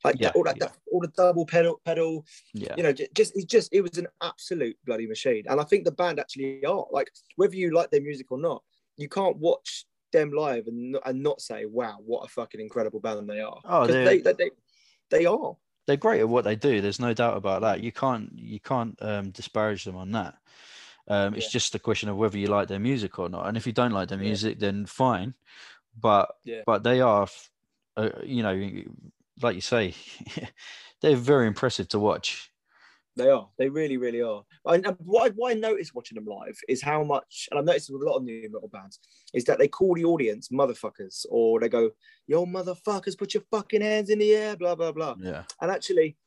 [0.04, 0.70] Like Yeah, all that, yeah.
[0.92, 2.26] all the double pedal, pedal.
[2.54, 5.44] yeah, You know, just it's just it was an absolute bloody machine.
[5.50, 8.64] And I think the band actually are like, whether you like their music or not,
[8.98, 13.00] you can't watch them live and not- and not say, "Wow, what a fucking incredible
[13.00, 14.50] band they are." Oh, they, they, they
[15.10, 15.56] they are.
[15.86, 16.82] they're great at what they do.
[16.82, 17.84] There's no doubt about that.
[17.84, 20.36] You can't you can't um, disparage them on that.
[21.08, 21.52] Um, it's Yeah.
[21.60, 23.48] just a question of whether you like their music or not.
[23.48, 24.26] And if you don't like their Yeah.
[24.30, 25.34] music, then fine.
[26.00, 26.62] But Yeah.
[26.66, 27.28] but they are,
[27.98, 28.84] uh, you know,
[29.42, 29.96] like you say,
[31.02, 32.52] they're very impressive to watch.
[33.16, 33.50] They are.
[33.58, 34.44] They really, really are.
[34.66, 37.90] And what I, what I noticed watching them live is how much, and I've noticed
[37.92, 39.00] with a lot of new metal bands,
[39.34, 41.92] is that they call the audience motherfuckers, or they go,
[42.28, 45.16] "Yo, motherfuckers, put your fucking hands in the air," blah blah blah.
[45.20, 46.18] Yeah, And actually,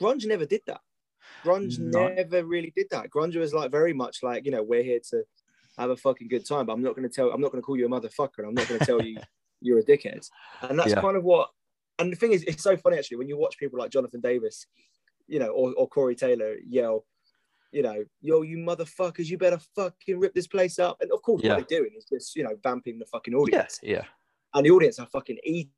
[0.00, 0.80] grunge never did that.
[1.44, 3.10] Grunge never really did that.
[3.10, 5.24] Grunge was like very much like, you know, we're here to
[5.76, 7.66] have a fucking good time, but I'm not going to tell, I'm not going to
[7.66, 8.38] call you a motherfucker.
[8.38, 9.18] and I'm not going to tell you
[9.60, 10.28] you're a dickhead.
[10.62, 11.00] And that's Yeah.
[11.00, 11.50] kind of what.
[11.98, 14.66] And the thing is, it's so funny actually when you watch people like Jonathan Davis,
[15.26, 17.04] you know, or, or Corey Taylor yell,
[17.72, 20.96] you know, yo, you motherfuckers, you better fucking rip this place up.
[21.00, 21.56] And of course, Yeah.
[21.56, 23.78] what they're doing is just, you know, vamping the fucking yeah, audience.
[23.82, 24.04] yeah,
[24.54, 25.70] And the audience are fucking eating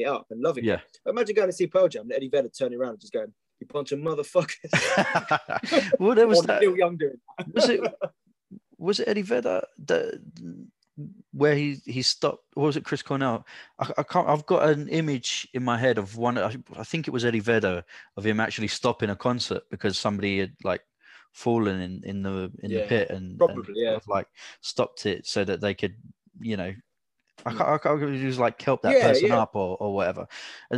[0.00, 0.68] it up and loving it.
[0.68, 0.80] yeah.
[1.04, 3.32] But imagine going to see Pearl Jam and Eddie Vedder turning around and just going,
[3.60, 6.60] "You bunch of motherfuckers." well, there was that.
[6.60, 7.18] Neil Young doing.
[7.38, 7.54] that.
[7.54, 7.80] Was it
[8.78, 10.20] was it Eddie Vedder that
[11.32, 12.44] where he he stopped?
[12.56, 13.46] Or was it Chris Cornell?
[13.78, 14.28] I, I can't.
[14.28, 16.38] I've got an image in my head of one.
[16.38, 17.84] I, I think it was Eddie Vedder
[18.16, 20.82] of him actually stopping a concert because somebody had like
[21.32, 23.98] fallen in in the in the pit and, and probably, sort yeah.
[24.06, 24.26] like
[24.60, 25.94] stopped it so that they could
[26.40, 26.72] you know.
[27.46, 28.96] I can't, I can't was like help that.
[28.96, 29.40] Yeah, person yeah.
[29.40, 30.26] up or, or whatever.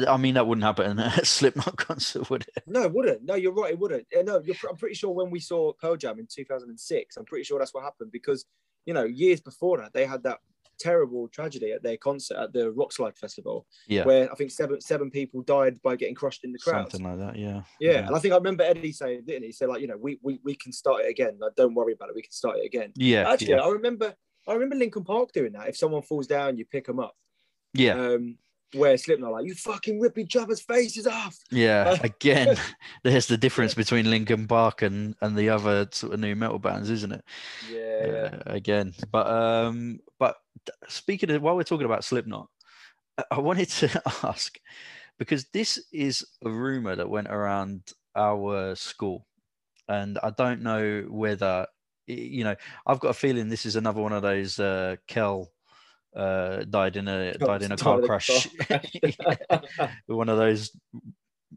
[0.07, 2.65] I mean that wouldn't happen at a Slipknot concert, would it?
[2.67, 3.25] No, it wouldn't.
[3.25, 3.73] No, you're right.
[3.73, 4.07] It wouldn't.
[4.15, 7.73] No, I'm pretty sure when we saw Pearl Jam in 2006, I'm pretty sure that's
[7.73, 8.45] what happened because,
[8.87, 10.39] you know, years before that, they had that
[10.79, 15.11] terrible tragedy at their concert at the Roskilde Festival, Yeah, where I think seven seven
[15.11, 16.91] people died by getting crushed in the crowd.
[16.91, 17.37] something like that.
[17.39, 19.49] Yeah, Yeah, and I think I remember Eddie saying, didn't he?
[19.49, 21.37] He said like, you know, we we, we can start it again.
[21.39, 22.15] Like, don't worry about it.
[22.15, 22.93] We can start it again.
[22.97, 23.61] yeah, Actually, yeah.
[23.61, 24.15] I remember
[24.49, 25.69] I remember Linkin Park doing that.
[25.69, 27.15] If someone falls down, you pick them up.
[27.75, 27.95] yeah.
[27.95, 28.39] Um,
[28.75, 31.37] where Slipknot like, you fucking rip each other's faces off.
[31.51, 32.57] Yeah, Uh, again,
[33.05, 36.91] there's the difference between Linkin Park and and the other sort of new metal bands,
[36.91, 37.25] isn't it?
[37.71, 38.13] Yeah, yeah.
[38.13, 40.37] Uh, again, but um, but
[40.89, 42.49] speaking of while we're talking about Slipknot,
[43.19, 44.59] I- I wanted to ask
[45.19, 47.83] because this is a rumor that went around
[48.17, 49.27] our school,
[49.89, 51.67] and I don't know whether
[52.07, 52.57] you know.
[52.87, 55.49] I've got a feeling this is another one of those uh, Kel
[56.17, 58.49] uh, died in a died in a car crash.
[60.07, 60.71] one of those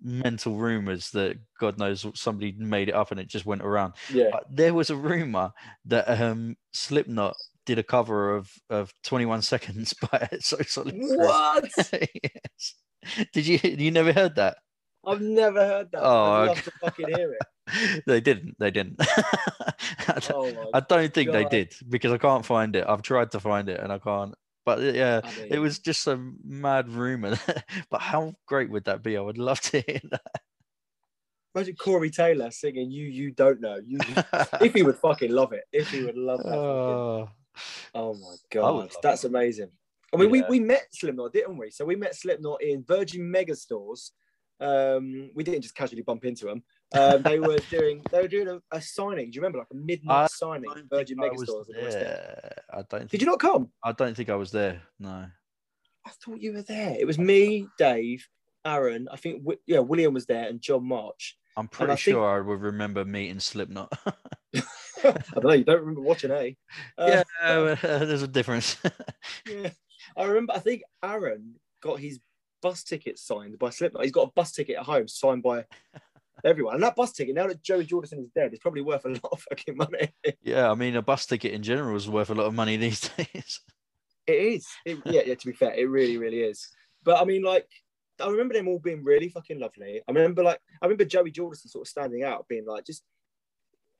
[0.02, 3.94] mental rumors that God knows somebody made it up and it just went around.
[4.12, 4.30] yeah.
[4.32, 5.52] But there was a rumor
[5.86, 7.36] that um, Slipknot
[7.66, 10.96] did a cover of of 21 Seconds by So Solid.
[10.98, 11.70] What?
[11.94, 12.76] yes.
[13.34, 14.58] Did you you never heard that?
[15.06, 16.02] I've never heard that.
[16.02, 16.62] Oh, I'd love okay.
[16.62, 18.04] to fucking hear it.
[18.08, 18.56] they didn't.
[18.60, 18.96] They didn't.
[19.00, 22.86] I don't- Oh I don't think they did because I can't find it.
[22.88, 24.34] I've tried to find it and I can't.
[24.66, 27.38] But uh, yeah, it was just a mad rumor.
[27.90, 29.18] but how great would that be?
[29.18, 30.42] I would love to hear that.
[31.56, 34.00] Imagine Corey Taylor singing "You You Don't Know." You,
[34.62, 35.66] if he would fucking love it.
[35.72, 36.54] If he would love that.
[36.54, 37.30] oh,
[37.94, 39.70] Oh my god, that's amazing.
[40.14, 40.44] I mean, Yeah.
[40.50, 41.70] we, we met Slipknot, didn't we?
[41.72, 44.12] So we met Slipknot in Virgin Mega stores.
[44.60, 46.64] Um, we didn't just casually bump into them.
[46.94, 49.32] Um, they were doing they were doing a, a signing.
[49.32, 50.72] Do you remember, like a midnight I signing?
[50.90, 51.22] Virgin Megastores.
[51.22, 51.70] I Mega was stores.
[51.70, 52.06] in the West End.
[52.06, 52.56] there.
[52.72, 52.90] I don't.
[53.00, 53.70] Think, Did you not come?
[53.84, 54.82] I don't think I was there.
[55.00, 55.26] No.
[56.06, 56.96] I thought you were there.
[57.00, 58.28] It was me, Dave,
[58.66, 59.08] Aaron.
[59.12, 61.38] I think yeah, William was there, and John March.
[61.56, 63.92] I'm I pretty think- sure I would remember meeting Slipknot.
[65.04, 65.52] I don't know.
[65.54, 66.52] You don't remember watching, eh?
[66.98, 68.78] Uh, yeah, well, there's a difference.
[69.50, 69.70] yeah.
[70.16, 70.54] I remember.
[70.54, 72.20] I think Aaron got his
[72.64, 74.02] bus ticket signed by Slipknot.
[74.04, 75.66] He's got a bus ticket at home signed by
[76.46, 79.10] everyone, and that bus ticket now that Joey Jordison is dead, is probably worth a
[79.10, 80.10] lot of fucking money.
[80.42, 83.02] yeah, I mean, a bus ticket in general is worth a lot of money these
[83.18, 83.60] days.
[84.26, 84.68] It is.
[84.86, 85.36] It- yeah, yeah.
[85.36, 86.68] To be fair, it really, really is.
[87.04, 87.68] But I mean, like,
[88.22, 90.02] I remember them all being really fucking lovely.
[90.08, 93.04] I remember, like, I remember Joey Jordison sort of standing out, being like, just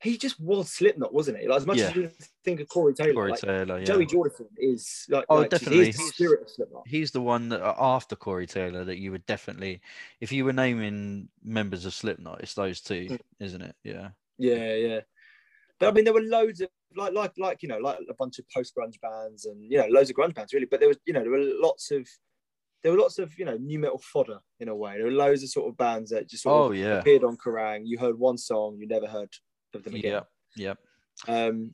[0.04, 1.48] he just was Slipknot, wasn't he?
[1.48, 1.88] Like as much Yeah.
[1.88, 2.10] as you
[2.44, 3.84] think of Corey Taylor, Corey like, Taylor, yeah.
[3.84, 5.86] Joey Jordison is like, Oh, like, he's definitely.
[5.92, 6.82] the spirit of Slipknot.
[6.86, 9.80] He's the one that uh, after Corey Taylor that you would definitely,
[10.20, 13.18] if you were naming members of Slipknot, it's those two, Mm.
[13.40, 13.74] isn't it?
[13.82, 14.10] Yeah.
[14.38, 15.00] Yeah, yeah.
[15.80, 18.38] But I mean, there were loads of like, like, like you know, like a bunch
[18.38, 20.66] of post grunge bands and you know, loads of grunge bands really.
[20.66, 22.06] But there was, you know, there were lots of,
[22.82, 24.96] there were lots of you know, new metal fodder in a way.
[24.96, 26.98] There were loads of sort of bands that just sort Oh of yeah.
[26.98, 27.82] appeared on Kerrang.
[27.86, 29.30] You heard one song, you never heard
[29.74, 30.12] of them again.
[30.12, 30.28] Yep.
[30.56, 30.78] Yep.
[31.28, 31.70] Um,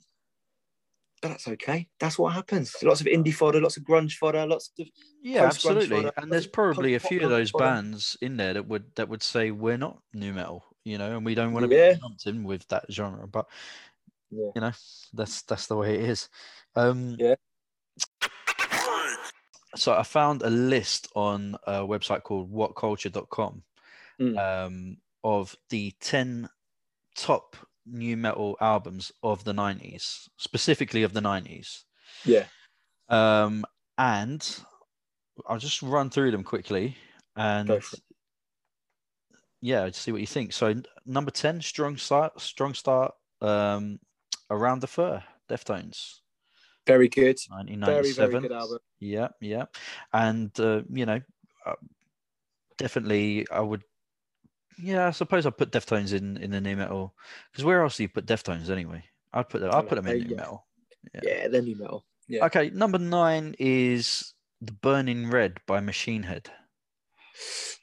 [1.23, 1.87] but that's okay.
[1.99, 2.75] That's what happens.
[2.83, 4.87] Lots of indie fodder, lots of grunge fodder, lots of
[5.23, 5.97] Yeah, absolutely.
[6.03, 7.65] fodder, And there's probably a few of those fodder.
[7.65, 11.27] bands in there that would that would say we're not new metal, you know, and
[11.27, 11.95] we don't want to Yeah.
[11.95, 13.27] be lumped in with that genre.
[13.29, 13.47] But
[14.31, 14.51] Yeah.
[14.55, 14.73] you know,
[15.13, 16.29] that's that's the way it is.
[16.75, 17.35] Um, Yeah.
[19.77, 23.63] So I found a list on a website called whatculture.com
[24.21, 24.39] Mm.
[24.67, 26.49] um, of the 10
[27.15, 31.85] top new metal albums of the 90s, specifically of the 90s.
[32.24, 32.45] yeah,
[33.09, 33.64] Um,
[33.99, 34.61] and
[35.47, 36.97] I'll just run through them quickly
[37.37, 38.03] and Go for it.
[39.61, 40.53] yeah, just see what you think.
[40.53, 40.74] So
[41.07, 43.99] number 10, strong start, strong start, um,
[44.51, 46.20] around the fur, Deftones,
[46.87, 48.31] very good, very 1997.
[48.31, 48.78] very good album.
[49.01, 49.64] Yeah, yeah,
[50.12, 51.20] and uh, you know,
[51.66, 51.74] uh,
[52.78, 53.83] definitely I would.
[54.83, 57.14] Yeah, I suppose I'd put Deftones in in the new metal
[57.51, 59.05] because where else do you put Deftones anyway?
[59.33, 59.70] I'd put them.
[59.74, 60.37] I'd put them in Uh, new yeah.
[60.37, 60.66] metal.
[61.14, 61.20] Yeah.
[61.24, 62.05] Yeah, they're new metal.
[62.28, 62.45] Yeah.
[62.47, 66.51] Okay, number nine is the Burning Red by Machine Head.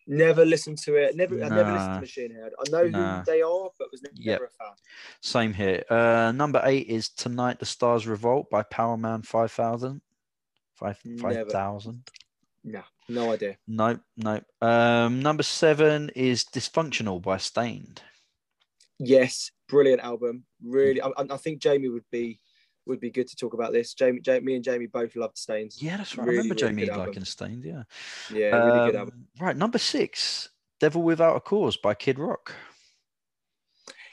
[0.09, 1.15] Never listened to it.
[1.15, 1.35] Never.
[1.43, 2.51] I never listened to Machine Head.
[2.59, 3.19] I know Nah.
[3.19, 4.41] who they are, but was never, Yep.
[4.41, 4.73] a fan.
[5.21, 5.83] Same here.
[5.89, 10.01] Uh, number eight is Tonight the Stars Revolt by Powerman 5000.
[10.75, 12.03] Five 5000.
[12.63, 13.57] No, no idea.
[13.67, 14.43] Nope, nope.
[14.61, 18.01] Um, number seven is Dysfunctional by Staind.
[18.99, 20.45] Yes, brilliant album.
[20.63, 22.39] Really, I, I think Jamie would be
[22.87, 23.93] would be good to talk about this.
[23.93, 25.81] Jamie, Jamie me and Jamie both loved Stains.
[25.81, 26.25] Yeah, that's right.
[26.25, 27.63] Really, I remember really Jamie liking Staind.
[27.63, 27.83] Yeah.
[28.33, 29.27] Yeah, really good Um, album.
[29.39, 30.49] Right, number six,
[30.79, 32.55] Devil Without a Cause by Kid Rock.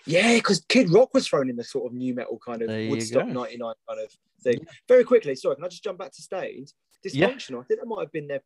[0.07, 2.91] Yeah, because Kid Rock was thrown in the sort of new metal kind of There
[2.91, 4.11] Woodstock '99 kind of
[4.43, 4.67] thing.
[4.87, 6.75] Very quickly, sorry, can I just jump back to Stains?
[7.05, 7.31] Yeah.
[7.31, 7.61] Dysfunctional.
[7.61, 8.43] I think that might have been their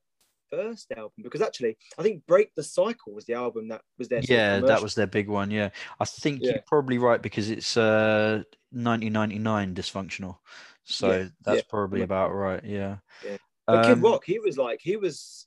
[0.51, 4.22] first album because actually, I think Break the Cycle was the album that was their
[4.22, 5.51] Yeah, that was their big one.
[5.51, 5.70] Yeah,
[6.01, 6.53] I think Yeah.
[6.53, 10.38] you're probably right because it's uh 1999 Dysfunctional,
[10.84, 11.62] so Yeah, that's yeah.
[11.68, 12.64] probably about right.
[12.64, 12.99] Yeah.
[13.24, 13.36] Yeah.
[13.66, 15.46] But Kid Um, Rock, he was like he was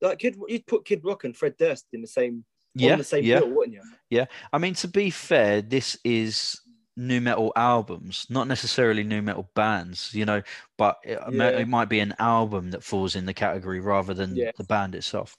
[0.00, 0.36] like Kid.
[0.48, 2.44] You'd put Kid Rock and Fred Durst in the same
[2.74, 3.40] Yeah, on the same yeah.
[3.40, 3.82] bill, wouldn't you?
[4.52, 6.60] I mean, to be fair, this is
[6.96, 10.42] new metal albums, not necessarily new metal bands, you know,
[10.76, 11.48] but it, Yeah.
[11.48, 14.50] it might be an album that falls in the category rather than Yeah.
[14.56, 15.36] the band itself.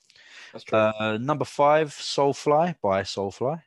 [0.51, 0.77] That's true.
[0.79, 3.61] Uh, number five, Soulfly by Soulfly,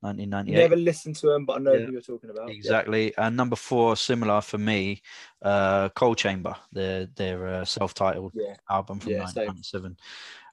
[0.00, 0.56] 1998.
[0.58, 1.86] Never listened to them, but I know Yeah.
[1.86, 2.48] who you're talking about.
[2.48, 2.54] Yeah.
[2.54, 3.16] Exactly.
[3.18, 5.02] And number four, similar for me,
[5.42, 8.56] uh, Coal Chamber, their their uh, self-titled Yeah.
[8.70, 9.48] album from Yeah, same.
[9.48, 9.96] 1997.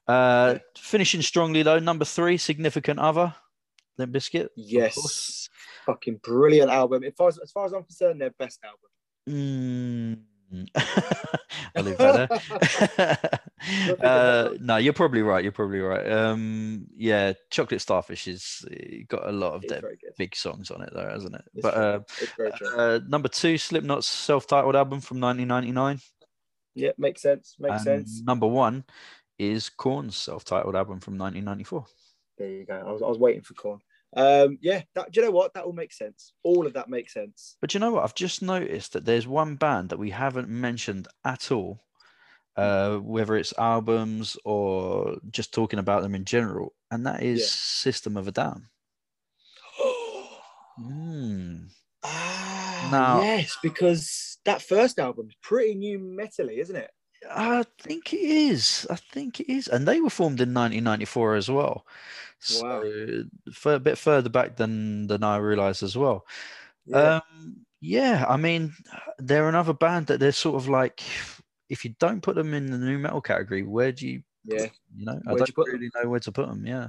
[0.08, 3.34] Uh, Finishing strongly though, number three, Significant Other,
[3.98, 4.48] Limp Bizkit.
[4.56, 5.48] Yes.
[5.86, 7.04] Fucking brilliant album.
[7.04, 8.90] As far as, as far as I'm concerned, their best album.
[9.28, 10.18] Mm.
[11.74, 13.18] That there.
[13.66, 15.42] thinking uh, no, you're probably right.
[15.42, 16.10] You're probably right.
[16.10, 18.74] Um, yeah, Chocolate Starfish is uh,
[19.08, 19.82] got a lot of their
[20.16, 21.44] big songs on it, though, hasn't it?
[21.54, 22.00] It's but uh,
[22.56, 22.76] true.
[22.76, 26.00] uh, number two, Slipknot's self-titled album from 1999.
[26.74, 27.56] yeah, makes sense.
[27.58, 28.22] Makes and sense.
[28.22, 28.84] Number one
[29.38, 31.86] is Korn's self-titled album from 1994.
[32.38, 32.74] There you go.
[32.74, 33.80] I was, I was waiting for Korn.
[34.16, 35.52] Um, yeah, that, do you know what?
[35.54, 36.32] That all makes sense.
[36.42, 37.56] All of that makes sense.
[37.60, 38.02] But you know what?
[38.04, 41.82] I've just noticed that there's one band that we haven't mentioned at all,
[42.56, 47.46] uh, whether it's albums or just talking about them in general, and that is Yeah.
[47.46, 48.68] System of a Down.
[50.76, 51.56] Hmm.
[52.02, 56.90] ah, Now- yes, because that first album's pretty new metally, isn't it?
[57.30, 58.86] I think it is.
[58.90, 59.68] I think it is.
[59.68, 61.86] And they were formed in 1994 as well.
[62.60, 62.82] Wow.
[62.82, 66.26] So for a bit further back than than I realized as well.
[66.84, 67.20] Yeah.
[67.28, 68.72] Um, yeah, I mean,
[69.18, 71.02] they're another band that they're sort of like,
[71.68, 74.66] if you don't put them in the new metal category, where do you, yeah.
[74.96, 75.74] you know, I Where'd don't you put 'em?
[75.74, 76.66] really know where to put them.
[76.66, 76.88] Yeah,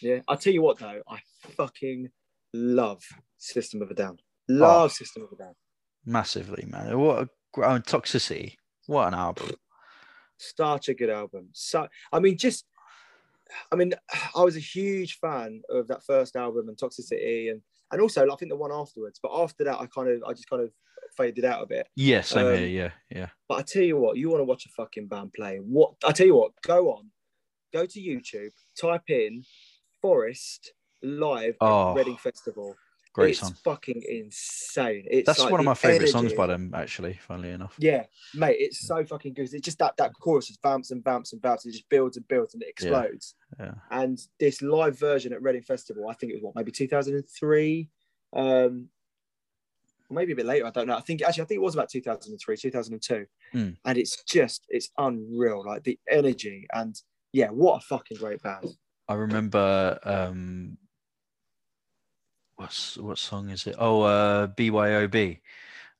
[0.00, 1.18] Yeah, I'll tell you what though, I
[1.56, 2.10] fucking
[2.52, 3.02] love
[3.38, 4.18] System of a Down.
[4.48, 4.88] Love Oh.
[4.88, 5.54] System of a Down.
[6.04, 6.98] massively, man.
[6.98, 8.56] What a gr- oh, toxicity!
[8.86, 9.50] What an album!
[10.36, 11.48] Such a good album.
[11.52, 12.64] So I mean, just
[13.70, 13.92] I mean,
[14.36, 18.36] I was a huge fan of that first album and Toxicity and and also I
[18.36, 19.18] think the one afterwards.
[19.22, 20.70] But after that, I kind of I just kind of
[21.16, 21.86] faded out a bit.
[21.96, 22.66] Yeah, same Um, here.
[22.66, 23.28] Yeah, yeah.
[23.48, 25.58] But I tell you what, you want to watch a fucking band play.
[25.58, 27.10] What I tell you what, go on,
[27.72, 28.50] go to YouTube,
[28.80, 29.42] type in
[30.00, 30.72] Forest
[31.02, 31.90] live Oh.
[31.90, 32.74] at Reading Festival,
[33.14, 33.54] Great it's song.
[33.62, 35.04] fucking insane.
[35.10, 37.18] It's That's like one of my favorite songs by them, actually.
[37.26, 37.74] Funnily enough.
[37.78, 38.04] Yeah,
[38.34, 39.52] mate, it's so fucking good.
[39.52, 41.66] It's just that that chorus just bounce and bounce and bounce.
[41.66, 43.34] It just builds and builds and it explodes.
[43.60, 43.74] Yeah.
[43.90, 47.90] And this live version at Reading Festival, I think it was what maybe 2003,
[48.32, 48.88] um,
[50.10, 50.66] maybe a bit later.
[50.66, 50.96] I don't know.
[50.96, 53.26] I think actually I think it was about 2003, 2002.
[53.52, 53.70] Hmm.
[53.84, 55.62] And it's just it's unreal.
[55.66, 56.98] Like the energy and
[57.32, 58.74] yeah, what a fucking great band.
[59.06, 60.78] I remember um
[62.62, 63.74] what's what song is it?
[63.78, 65.40] Oh uh BYOB.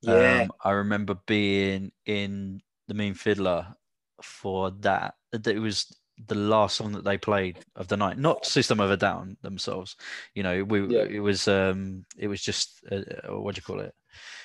[0.03, 0.43] Yeah.
[0.43, 3.75] Um I remember being in the Mean Fiddler
[4.23, 5.15] for that.
[5.33, 5.97] It was
[6.29, 8.19] the last song that they played of the night.
[8.19, 9.97] Not System of a Down themselves.
[10.35, 11.05] You know, we Yeah.
[11.05, 12.97] it was um it was just uh,
[13.29, 13.95] uh, what do you call it?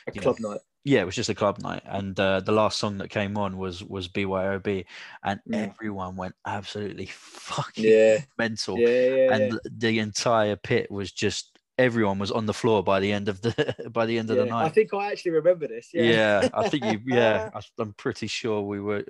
[0.07, 0.59] A You club night.
[0.84, 3.57] Yeah, it was just a club night, and uh, the last song that came on
[3.57, 4.86] was was BYOB,
[5.24, 5.53] and Mm.
[5.53, 8.20] everyone went absolutely fucking Yeah.
[8.38, 13.11] mental Yeah, and the entire pit was just everyone was on the floor by the
[13.11, 15.89] end of the by the end of the Yeah, I think I actually remember this.
[15.93, 16.49] Yeah, Yeah.
[16.53, 16.99] I think you.
[17.05, 19.03] Yeah, I, I'm pretty sure we were.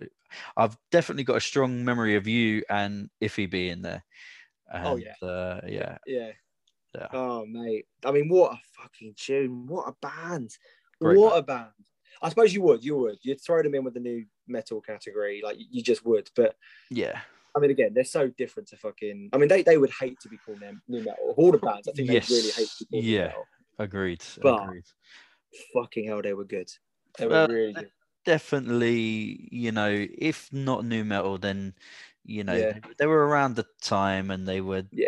[0.55, 4.03] I've definitely got a strong memory of you and Iffy being there.
[4.71, 5.27] And, Oh, yeah.
[5.27, 6.31] uh, yeah, yeah.
[6.95, 7.07] Yeah.
[7.13, 9.67] Oh mate, I mean, what a fucking tune!
[9.67, 10.57] What a band!
[10.99, 11.67] Great what a band!
[12.21, 15.41] I suppose you would, you would, you'd throw them in with the new metal category,
[15.43, 16.31] like you just would.
[16.35, 16.55] But
[16.89, 17.19] yeah,
[17.57, 19.29] I mean, again, they're so different to fucking.
[19.33, 21.33] I mean, they, they would hate to be called them new metal.
[21.35, 22.27] All the bands, I think Yes.
[22.29, 23.33] they really hate to be Yeah.
[23.79, 24.23] agreed.
[24.41, 24.83] But- agreed.
[25.73, 26.69] Fucking hell, they were good.
[27.17, 27.89] They were Well, really good.
[28.25, 31.73] Definitely, you know, if not new metal, then
[32.23, 32.79] you know Yeah.
[32.97, 35.07] they, were around the time and they were Yeah,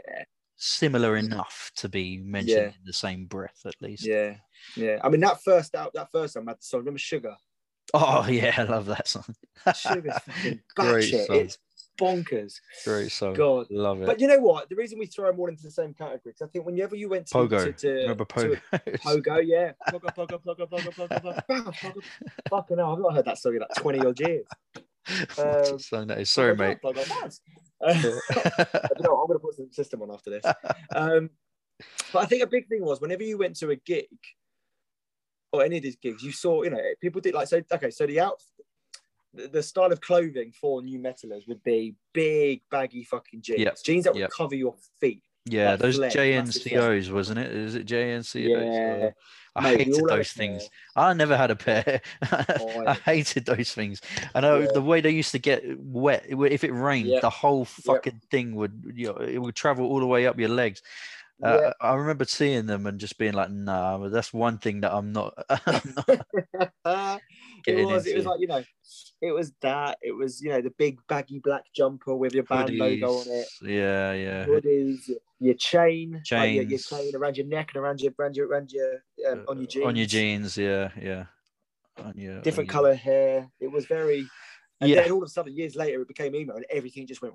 [0.55, 2.67] similar enough to be mentioned Yeah.
[2.79, 4.05] in the same breath, at least.
[4.05, 4.37] yeah,
[4.75, 4.99] yeah.
[5.03, 6.79] I mean, that first out, that first time, I had the song.
[6.79, 7.35] Remember Sugar?
[7.93, 9.35] Oh yeah, I love that song.
[9.75, 11.29] Sugar's fucking Great batshit.
[11.31, 11.57] It's
[11.99, 12.59] bonkers.
[12.85, 13.33] Great song.
[13.33, 13.67] God.
[13.69, 14.05] Love it.
[14.05, 14.69] But you know what?
[14.69, 17.09] The reason we throw them all into the same category, because I think whenever you
[17.09, 17.65] went to Pogo.
[17.65, 18.61] to, to, Remember to Pogo?
[18.73, 19.71] Pogo, yeah.
[19.89, 22.03] Pogo, pogo, pogo, pogo, pogo, pogo, pogo, pogo.
[22.49, 24.45] Fucking hell, I've not heard that song in like 20 odd years.
[25.39, 26.29] Um, song that is.
[26.29, 26.77] Sorry, mate.
[26.83, 27.39] pogo, pogo.
[27.81, 30.45] Uh, you know, I'm going to put some system on after this.
[30.93, 31.31] Um,
[32.13, 34.05] but I think a big thing was whenever you went to a gig
[35.51, 38.05] or any of these gigs, you saw, you know, people did like, so, okay, so
[38.05, 38.41] the out,
[39.33, 43.59] the, style of clothing for new metalers would be big, baggy fucking jeans.
[43.59, 44.29] Yep, Jeans that would yep.
[44.35, 45.21] cover your feet.
[45.45, 47.51] yeah, like those JNCOs, wasn't it?
[47.51, 48.99] Is it JNCOs?
[49.01, 49.09] Yeah.
[49.55, 50.69] I Mate, hated all had a those things.
[50.95, 51.05] pair.
[51.05, 52.01] I never had a pair.
[52.31, 53.99] Oh, I hated those things.
[54.35, 54.67] I know Yeah.
[54.73, 56.25] the way they used to get wet.
[56.29, 57.21] If it rained, Yep.
[57.21, 60.49] the whole fucking thing would, you know, it would travel all the way up your
[60.49, 60.81] legs.
[61.43, 61.73] Uh, Yeah.
[61.81, 65.33] I remember seeing them and just being like, "Nah, that's one thing that I'm not,
[65.65, 66.25] I'm not
[67.65, 68.05] it was.
[68.05, 68.63] It was like you know,
[69.21, 69.97] it was that.
[70.01, 73.47] It was you know the big baggy black jumper with your band logo on it.
[73.61, 74.45] Yeah, yeah.
[74.45, 75.09] Hoodies,
[75.39, 78.71] your chain, like your, your chain around your neck and around your around your around
[78.71, 79.85] your um, on your jeans.
[79.85, 81.25] Uh, On your jeans, yeah, yeah.
[82.03, 83.49] On your on different your- color hair.
[83.59, 84.25] It was very.
[84.81, 85.01] And Yeah.
[85.01, 87.33] then all of a sudden, years later, it became emo, and everything just went.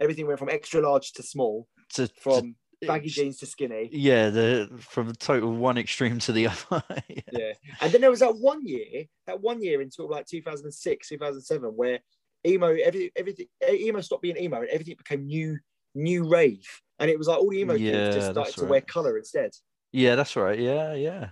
[0.00, 2.54] Everything went from extra large to small, to- from
[2.86, 3.88] baggy jeans to skinny.
[3.92, 6.82] Yeah, the from the total one extreme to the other.
[7.08, 7.20] yeah.
[7.32, 7.52] Yeah.
[7.80, 11.08] And then there was that one year, that one year in sort of like 2006,
[11.08, 11.98] 2007, where
[12.46, 15.58] emo, every, everything, emo stopped being emo and everything became new,
[15.94, 16.66] new rave.
[16.98, 18.70] And it was like all the emo Yeah, kids just started to right.
[18.70, 19.50] wear color instead.
[19.92, 20.58] Yeah, that's right.
[20.58, 21.28] Yeah, yeah.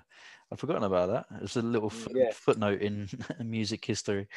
[0.53, 1.27] I've forgotten about that.
[1.43, 2.31] It's a little foot, Yeah.
[2.33, 3.09] footnote in
[3.41, 4.29] music history.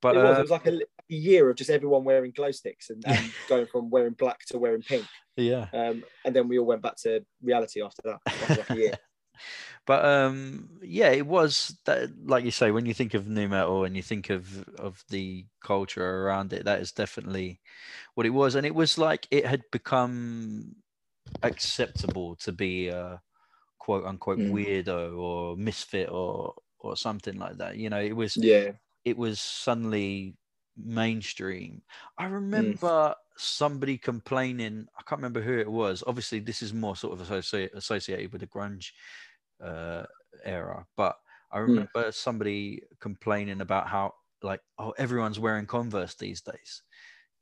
[0.00, 2.50] But it was, uh, it was like a, a year of just everyone wearing glow
[2.50, 5.04] sticks and, and going from wearing black to wearing pink.
[5.36, 5.66] yeah.
[5.72, 8.18] Um, and then we all went back to reality after that.
[8.26, 8.92] After like a year.
[9.86, 13.84] but um yeah it was that like you say when you think of new metal
[13.84, 17.60] and you think of of the culture around it that is definitely
[18.14, 20.74] what it was and it was like it had become
[21.44, 23.20] acceptable to be a
[23.88, 24.52] quote unquote Mm.
[24.54, 28.72] weirdo or misfit or or something like that you know it was Yeah.
[29.04, 30.36] it was suddenly
[30.76, 31.82] mainstream.
[32.18, 32.78] I Mm.
[32.80, 34.86] remember somebody complaining.
[34.98, 36.04] I can't remember who it was.
[36.06, 38.92] Obviously, this is more sort of associ- associated with the grunge
[39.62, 40.04] uh,
[40.44, 41.16] era, but
[41.50, 41.88] I Mm.
[41.94, 46.82] remember somebody complaining about how like oh everyone's wearing Converse these days.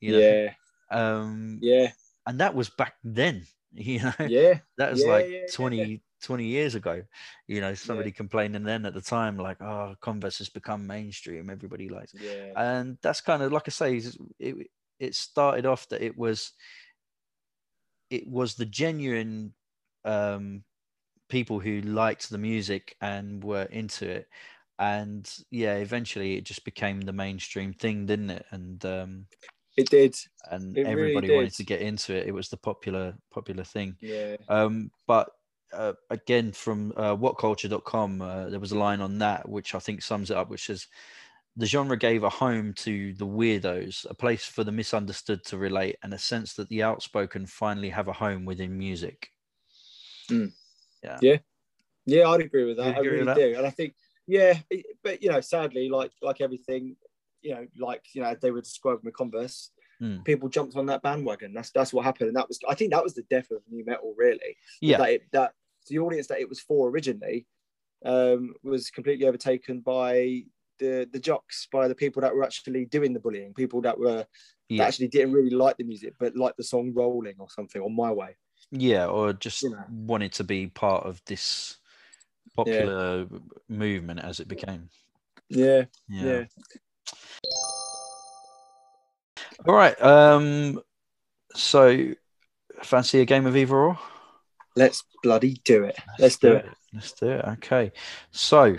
[0.01, 0.55] You know, Yeah.
[0.91, 1.93] um, Yeah.
[2.27, 3.47] and that was back then.
[3.73, 4.61] You know, Yeah.
[4.79, 5.87] that was Yeah, like yeah, yeah,
[6.23, 7.03] 20, 20 years ago
[7.47, 11.89] you know somebody complaining then at the time like oh converse has become mainstream everybody
[11.89, 12.13] likes.
[12.15, 12.53] Yeah.
[12.57, 14.03] and that's kind of like i say
[14.39, 14.67] it,
[14.99, 16.53] it started off that it was
[18.11, 19.53] it was the genuine
[20.05, 20.63] um
[21.29, 24.29] people who liked the music and were into it
[24.79, 29.27] and yeah eventually it just became the mainstream thing didn't it and um
[29.77, 30.17] It did.
[30.51, 33.97] and It really everybody wanted to get into it it was the popular popular thing
[34.01, 34.37] Yeah.
[34.49, 35.31] um, but
[35.73, 40.03] uh, again from uh, whatculture.com, uh, there was a line on that which I think
[40.03, 40.87] sums it up, which is
[41.57, 45.97] the genre gave a home to the weirdos, a place for the misunderstood to relate,
[46.03, 49.31] and a sense that the outspoken finally have a home within music.
[50.31, 50.53] Mm.
[51.03, 51.19] Yeah.
[51.23, 51.39] Yeah.
[52.05, 52.87] Yeah, I'd agree with that.
[52.87, 53.55] You'd I really with do.
[53.57, 53.95] And I think,
[54.27, 54.59] yeah,
[55.03, 56.97] but you know, sadly, like like everything,
[57.43, 59.71] you know, like you know, they were describing with Converse,
[60.03, 60.25] Mm.
[60.25, 61.55] people jumped on that bandwagon.
[61.55, 63.85] That's that's what happened, and that was I think that was the death of new
[63.85, 64.57] metal, really.
[64.81, 64.99] Yeah.
[64.99, 65.53] That, it, that
[65.89, 67.47] the audience that it was for originally
[68.05, 70.45] um, was completely overtaken by
[70.79, 74.27] the the jocks, by the people that were actually doing the bullying, people that were
[74.69, 77.89] that actually didn't really like the music, but liked the song "Rolling" or something, or
[77.89, 78.37] "My Way."
[78.73, 79.85] Yeah, or just You know.
[79.89, 81.77] wanted to be part of this
[82.55, 83.27] popular
[83.69, 84.91] movement as it became.
[85.49, 86.25] Yeah, Yeah.
[86.25, 86.45] yeah.
[89.67, 90.01] All right.
[90.03, 90.81] Um.
[91.55, 92.13] So,
[92.83, 93.99] fancy a game of either or?
[94.75, 95.97] Let's bloody do it.
[96.19, 96.67] Let's do it.
[96.93, 97.45] Let's do it.
[97.45, 97.93] Okay.
[98.31, 98.77] So,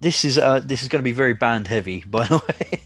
[0.00, 2.82] this is uh this is going to be very band heavy, by the way.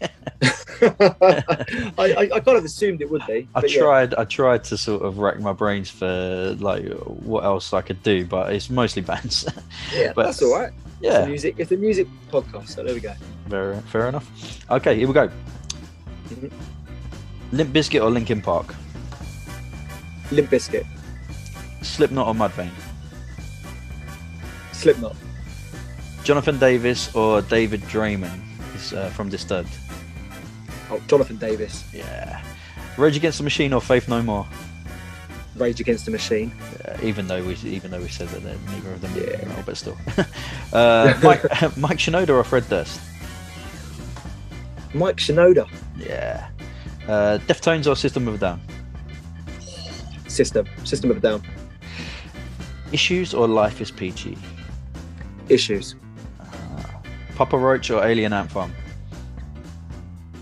[1.97, 3.47] I, I, I kind of assumed it would be.
[3.55, 3.79] I but yeah.
[3.79, 4.13] tried.
[4.13, 8.25] I tried to sort of rack my brains for like what else I could do,
[8.25, 9.45] but it's mostly bands.
[9.93, 10.71] Yeah, but- that's all right.
[10.99, 11.19] It's yeah.
[11.19, 11.55] a music.
[11.57, 12.69] It's a music podcast.
[12.69, 13.13] So there we go.
[13.49, 14.27] Fair, fair enough.
[14.69, 15.29] Okay, here we go.
[16.29, 16.51] Mhm.
[17.51, 18.75] Limp Bizkit or Linkin Park?
[20.31, 20.85] Limp Bizkit.
[21.81, 22.71] Slipknot or Mudvayne?
[24.73, 25.15] Slipknot,
[26.23, 28.39] Jonathan Davis or David Draiman
[28.75, 29.69] is uh, from Disturbed.
[30.91, 32.43] oh, Jonathan Davis, Yeah.
[32.97, 34.45] Rage Against the Machine or Faith No More?
[35.55, 36.51] Rage Against the Machine.
[37.01, 39.61] Even though we even though we said that neither of them, Yeah.
[39.65, 39.97] but still.
[40.73, 41.43] uh, Mike
[41.77, 42.99] Mike Shinoda or Fred Durst?
[44.93, 45.67] Mike Shinoda,
[45.97, 46.49] Yeah.
[47.07, 48.61] Uh, Deftones or System of a Down?
[50.27, 51.41] System, System of a Down,
[52.91, 54.37] Issues or Life is Peachy?
[55.49, 55.95] Issues,
[56.39, 56.45] Uh,
[57.35, 58.73] Papa Roach or Alien Ant Farm?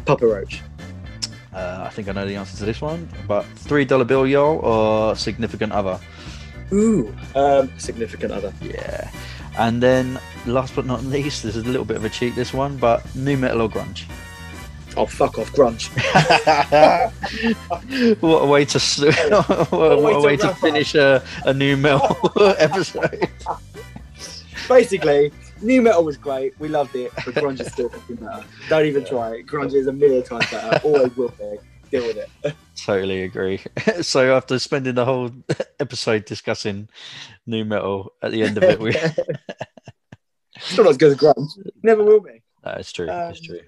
[0.06, 0.62] Papa Roach,
[1.54, 4.60] Uh, I think I know the answer to this one, but three dollar bill y'all
[4.60, 6.00] or significant other?
[6.74, 9.10] ooh, um, Significant Other, Yeah.
[9.58, 12.54] And then last but not least, this is a little bit of a cheat this
[12.54, 14.04] one, but new metal or grunge?
[14.98, 15.90] Oh fuck off, grunge.
[18.22, 22.18] what a way to what, a- what a way to finish a, a new metal
[22.58, 23.30] episode.
[24.68, 25.32] Basically,
[25.62, 26.58] new metal was great.
[26.60, 28.44] We loved it, but grunge is still fucking better.
[28.70, 29.48] Don't even try it.
[29.48, 30.80] Grunge is a million times better.
[30.84, 31.58] Always will be.
[31.92, 32.56] Deal with it.
[32.84, 33.62] Totally agree.
[34.02, 35.30] so after spending the whole
[35.80, 36.90] episode discussing
[37.46, 38.94] new metal, at the end of it, we
[40.60, 41.48] Still not as good as grunge.
[41.84, 42.42] Never will be.
[42.66, 43.08] no, it's true.
[43.08, 43.60] it's Um, true.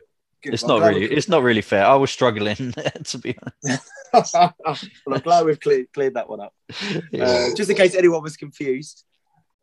[0.44, 0.54] Good.
[0.54, 1.06] It's I'm not really.
[1.06, 1.86] It's not really fair.
[1.86, 2.56] I was struggling
[3.04, 3.36] to be
[4.14, 6.54] well, I'm glad we've cleared, cleared that one up.
[7.14, 7.52] honest.
[7.54, 9.04] Uh, just in case anyone was confused.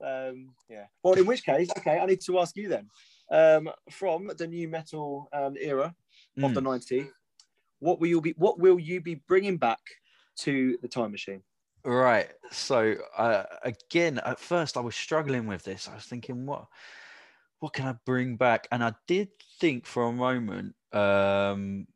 [0.04, 0.86] Um, yeah.
[1.02, 2.88] Well, in which case, okay, I need to ask you then.
[3.30, 5.94] Um, from the new metal um, era
[6.42, 6.54] of Mm.
[6.54, 7.08] the '90s,
[7.78, 8.34] what will you be?
[8.36, 9.78] What will you be bringing back
[10.38, 11.42] to the time machine?
[11.84, 12.30] Right.
[12.50, 15.88] So uh, again, at first I was struggling with this.
[15.88, 16.66] I was thinking, what,
[17.64, 18.68] what can I bring back?
[18.70, 21.86] And I did think for a moment um,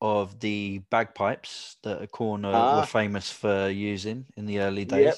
[0.00, 2.80] of the bagpipes that a corner Ah.
[2.80, 5.04] were famous for using in the early days.
[5.04, 5.16] Yep.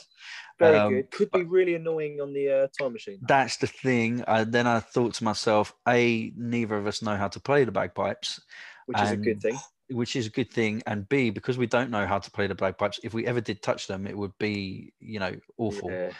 [0.59, 1.11] Very Um, good.
[1.11, 3.19] Could be really annoying on the uh, time machine.
[3.23, 4.23] That's the thing.
[4.29, 7.73] Uh, then I thought to myself, a neither of us know how to play the
[7.73, 8.43] bagpipes,
[8.85, 9.59] which is a good thing.
[9.89, 10.83] which is a good thing.
[10.87, 13.63] And b because we don't know how to play the bagpipes, if we ever did
[13.63, 15.91] touch them, it would be you know awful.
[15.91, 16.13] Yeah.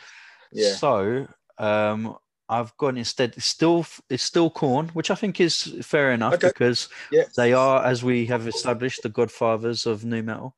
[0.53, 0.75] Yeah.
[0.79, 1.27] So
[1.59, 2.17] um,
[2.49, 3.35] I've gone instead.
[3.37, 6.49] It's still it's still Korn, which I think is fair enough Okay.
[6.49, 7.25] because Yeah.
[7.37, 10.57] they are, as we have established, the godfathers of new metal.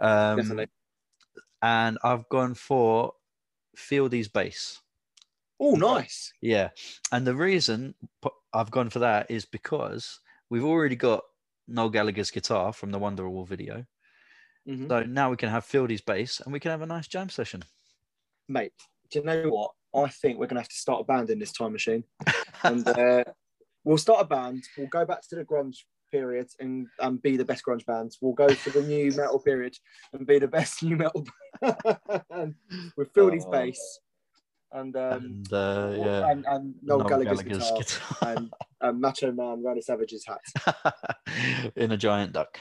[0.00, 0.68] Um, Definitely.
[1.62, 3.12] And I've gone for
[3.76, 4.80] Fieldy's bass.
[5.58, 6.32] Oh, nice.
[6.42, 6.70] Yeah,
[7.12, 7.94] and the reason
[8.52, 10.20] I've gone for that is because
[10.50, 11.24] we've already got
[11.66, 13.86] Noel Gallagher's guitar from the Wonderwall video.
[14.68, 14.88] Mhm.
[14.88, 17.62] So now we can have Fieldy's bass and we can have a nice jam session.
[18.48, 18.72] Mate,
[19.10, 19.70] do you know what?
[19.96, 22.04] I think we're going to have to start a band in this time machine.
[22.62, 23.24] and uh,
[23.84, 24.64] we'll start a band.
[24.76, 25.76] We'll go back to the grunge
[26.12, 28.18] period and, and be the best grunge bands.
[28.20, 29.74] We'll go to the new metal period
[30.12, 31.24] and be the best new metal
[31.60, 32.54] band
[32.96, 33.50] with Fieldy's Oh.
[33.50, 34.00] bass
[34.72, 38.34] and um, and uh, yeah, and, and Noel, Noel Gallagher's, Gallagher's guitar, guitar.
[38.36, 40.94] and, and Macho Man Randy Savage's hat.
[41.76, 42.58] in a giant duck.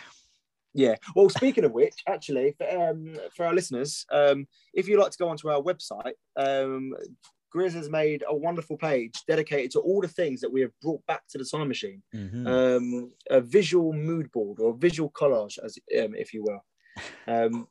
[0.75, 0.95] Yeah.
[1.15, 5.17] Well, speaking of which, actually, for, um, for our listeners, um, if you'd like to
[5.17, 6.93] go onto our website, um,
[7.55, 11.05] Grizz has made a wonderful page dedicated to all the things that we have brought
[11.05, 12.03] back to the time machine.
[12.13, 12.45] Mhm.
[12.45, 16.59] Um, a visual mood board or a visual collage, as um, if you will.
[17.27, 17.67] Um,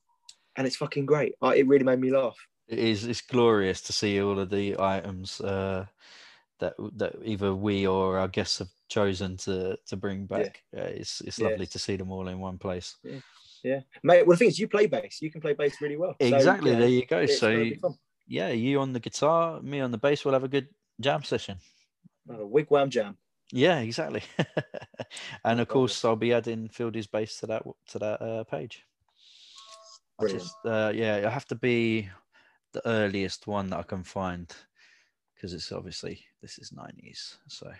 [0.57, 1.35] and it's fucking great.
[1.43, 2.37] Uh, it really made me laugh.
[2.69, 3.05] It is.
[3.05, 5.85] It's glorious to see all of the items uh,
[6.61, 10.63] that that either we or our guests have chosen to to bring back.
[10.73, 10.81] Yeah.
[10.81, 12.97] Uh, it's it's lovely to see them all in one place.
[13.63, 14.27] Yeah, mate.
[14.27, 15.23] Well, the thing is, you play bass.
[15.23, 16.15] You can play bass really well.
[16.21, 16.73] Exactly.
[16.73, 17.27] yeah, there you go.
[17.27, 17.95] So gonna be fun.
[18.29, 20.25] yeah, you on the guitar, me on the bass.
[20.25, 20.69] We'll have a good
[21.01, 21.59] jam session.
[22.29, 23.17] A wigwam jam.
[23.53, 24.23] Yeah, exactly.
[25.45, 28.85] and of course, I'll be adding Fieldy's bass to that to that uh, page.
[30.19, 30.43] I Brilliant.
[30.43, 32.09] just, uh, yeah, I have to be
[32.73, 34.55] the earliest one that I can find
[35.45, 37.37] because it's obviously this is nineties.
[37.49, 37.71] So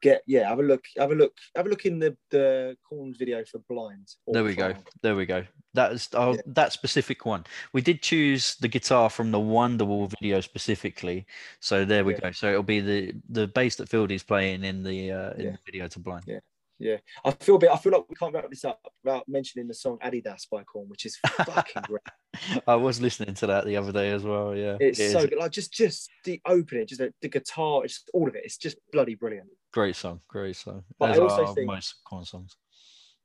[0.00, 0.46] Get yeah.
[0.48, 0.84] Have a look.
[0.98, 1.32] Have a look.
[1.56, 4.14] Have a look in the the Korn's video for Blind.
[4.28, 4.74] there we go.
[5.02, 5.42] There we go.
[5.74, 6.40] That is oh, Yeah.
[6.46, 7.44] that specific one.
[7.72, 11.26] We did choose the guitar from the Wonderwall video specifically.
[11.60, 12.20] So there we Yeah.
[12.20, 12.32] go.
[12.32, 15.50] So it'll be the the bass that Fieldy's playing in the uh, in Yeah.
[15.52, 16.24] the video to blind.
[16.28, 16.40] Yeah.
[16.80, 17.70] Yeah, I feel a bit.
[17.70, 20.88] I feel like we can't wrap this up without mentioning the song Adidas by Korn,
[20.88, 22.02] which is fucking great.
[22.68, 24.54] I was listening to that the other day as well.
[24.54, 25.38] Yeah, It's it so good.
[25.38, 28.42] Like just just the opening, just the, the guitar, it's just all of it.
[28.44, 29.48] It's just bloody brilliant.
[29.72, 30.20] great song.
[30.28, 30.84] Great song.
[30.98, 32.56] But I also think- most Korn songs.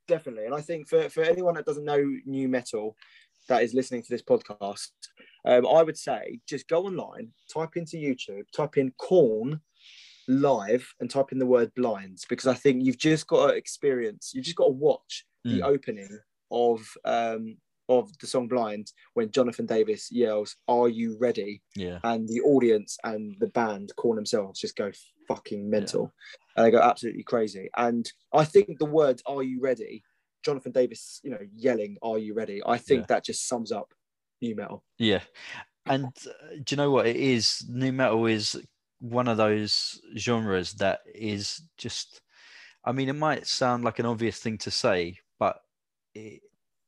[0.07, 0.45] definitely.
[0.45, 2.95] And I think for, for anyone that doesn't know new metal
[3.49, 4.89] that is listening to this podcast,
[5.45, 9.61] um, I would say just go online, type into YouTube, type in Korn
[10.27, 14.31] live and type in the word blinds because I think you've just got to experience,
[14.33, 15.63] you've just got to watch the Mm.
[15.65, 16.19] opening
[16.51, 17.57] of um
[17.89, 22.97] of the song blind when jonathan davis yells are you ready Yeah, and the audience
[23.03, 24.89] and the band Korn themselves just go
[25.27, 26.13] fucking mental
[26.55, 30.01] and they go absolutely crazy and i think the words are you ready
[30.45, 33.05] jonathan davis you know yelling are you ready i think Yeah.
[33.15, 33.93] that just sums up
[34.41, 35.21] new metal yeah.
[35.85, 37.65] And uh, do you know what it is?
[37.67, 38.55] New metal is
[39.03, 42.21] one of those genres that is just.
[42.85, 45.61] I mean, it might sound like an obvious thing to say, but
[46.15, 46.41] it,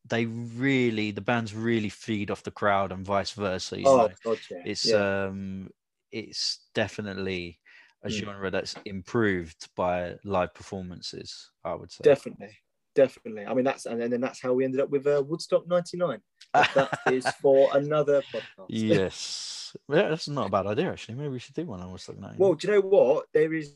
[0.05, 3.77] they really, the bands really feed off the crowd and vice versa.
[3.83, 4.09] Oh
[4.49, 4.93] yeah it's yeah.
[4.93, 5.69] um
[6.11, 7.59] it's definitely
[8.03, 8.11] a Mm.
[8.11, 12.57] genre that's improved by live performances i would say definitely
[12.93, 16.21] definitely i mean that's and then that's how we ended up with uh, woodstock 99
[16.55, 21.29] But that is for another podcast yes yeah, that's not a bad idea actually maybe
[21.29, 23.25] we should do one on Woodstock 99 Well, do you know what?
[23.33, 23.75] There is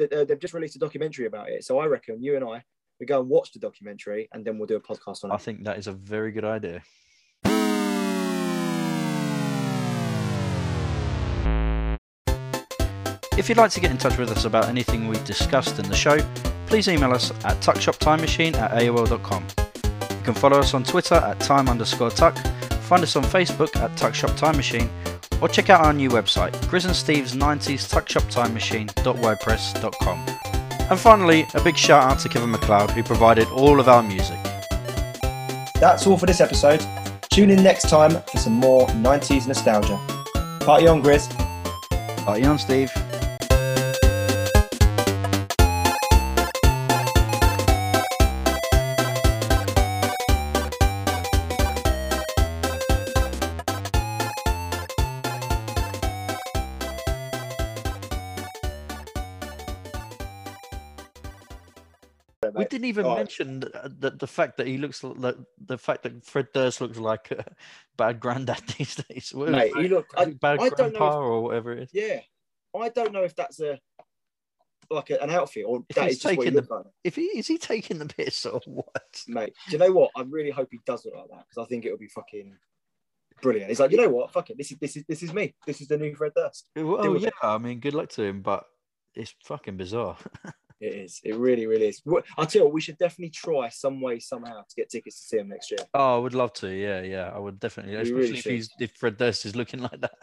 [0.00, 1.62] uh, they've just released a documentary about it.
[1.64, 2.62] So I reckon you and I
[3.00, 5.34] we go and watch the documentary and then we'll do a podcast on it.
[5.34, 6.82] i think that is a very good idea
[13.38, 15.96] If you'd like to get in touch with us about anything we discussed in the
[15.96, 16.18] show,
[16.66, 19.69] please email us at tuckshoptimemachine at AOL.com.
[20.20, 22.36] You can follow us on Twitter at time underscore tuck,
[22.82, 24.90] find us on Facebook at Tuckshop Time Machine,
[25.40, 30.26] or check out our new website, Grizz and Steve's 90s tuckshoptimemachine.wordpress.com.
[30.90, 34.36] And finally, a big shout out to Kevin MacLeod who provided all of our music.
[35.80, 36.84] That's all for this episode.
[37.30, 39.98] Tune in next time for some more 90s nostalgia.
[40.66, 41.30] Party on, Grizz.
[42.26, 42.92] Party on, Steve.
[62.90, 63.18] Even Alright.
[63.20, 66.80] mention the, uh, the, the fact that he looks like the fact that Fred Durst
[66.82, 67.44] looks like a
[67.96, 69.32] bad granddad these days.
[69.34, 70.06] Mate, it, you look.
[70.16, 71.90] I, bad I don't know if- grandpa or whatever it is.
[71.94, 72.20] yeah,
[72.78, 73.78] I don't know if that's a
[74.90, 76.84] like a, an outfit or If that he's is just what he taking the- like.
[77.04, 79.22] If he is he taking the piss or what?
[79.28, 80.10] Mate, do you know what?
[80.16, 82.56] I really hope he does look like that because I think it would be fucking
[83.40, 83.68] brilliant.
[83.68, 84.32] He's like you know what?
[84.32, 84.58] Fuck it.
[84.58, 85.54] This is this is this is me.
[85.66, 86.66] This is the new Fred Durst.
[86.76, 87.34] Well, yeah, it.
[87.42, 88.64] I mean, good luck to him, but
[89.14, 90.16] it's fucking bizarre.
[90.80, 91.20] It is.
[91.22, 92.00] It really, really is.
[92.04, 95.16] What- I tell you, what, we should definitely try some way somehow to get tickets
[95.20, 95.80] to see him next year.
[95.92, 96.68] oh, I would love to.
[96.68, 99.80] Yeah, yeah, I would definitely, We especially really if he's if Fred Durst is looking
[99.80, 100.14] like that.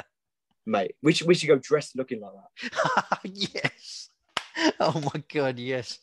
[0.66, 3.20] Mate, we should we should go dressed looking like that.
[3.24, 4.10] yes.
[4.80, 5.96] Oh my god, yes.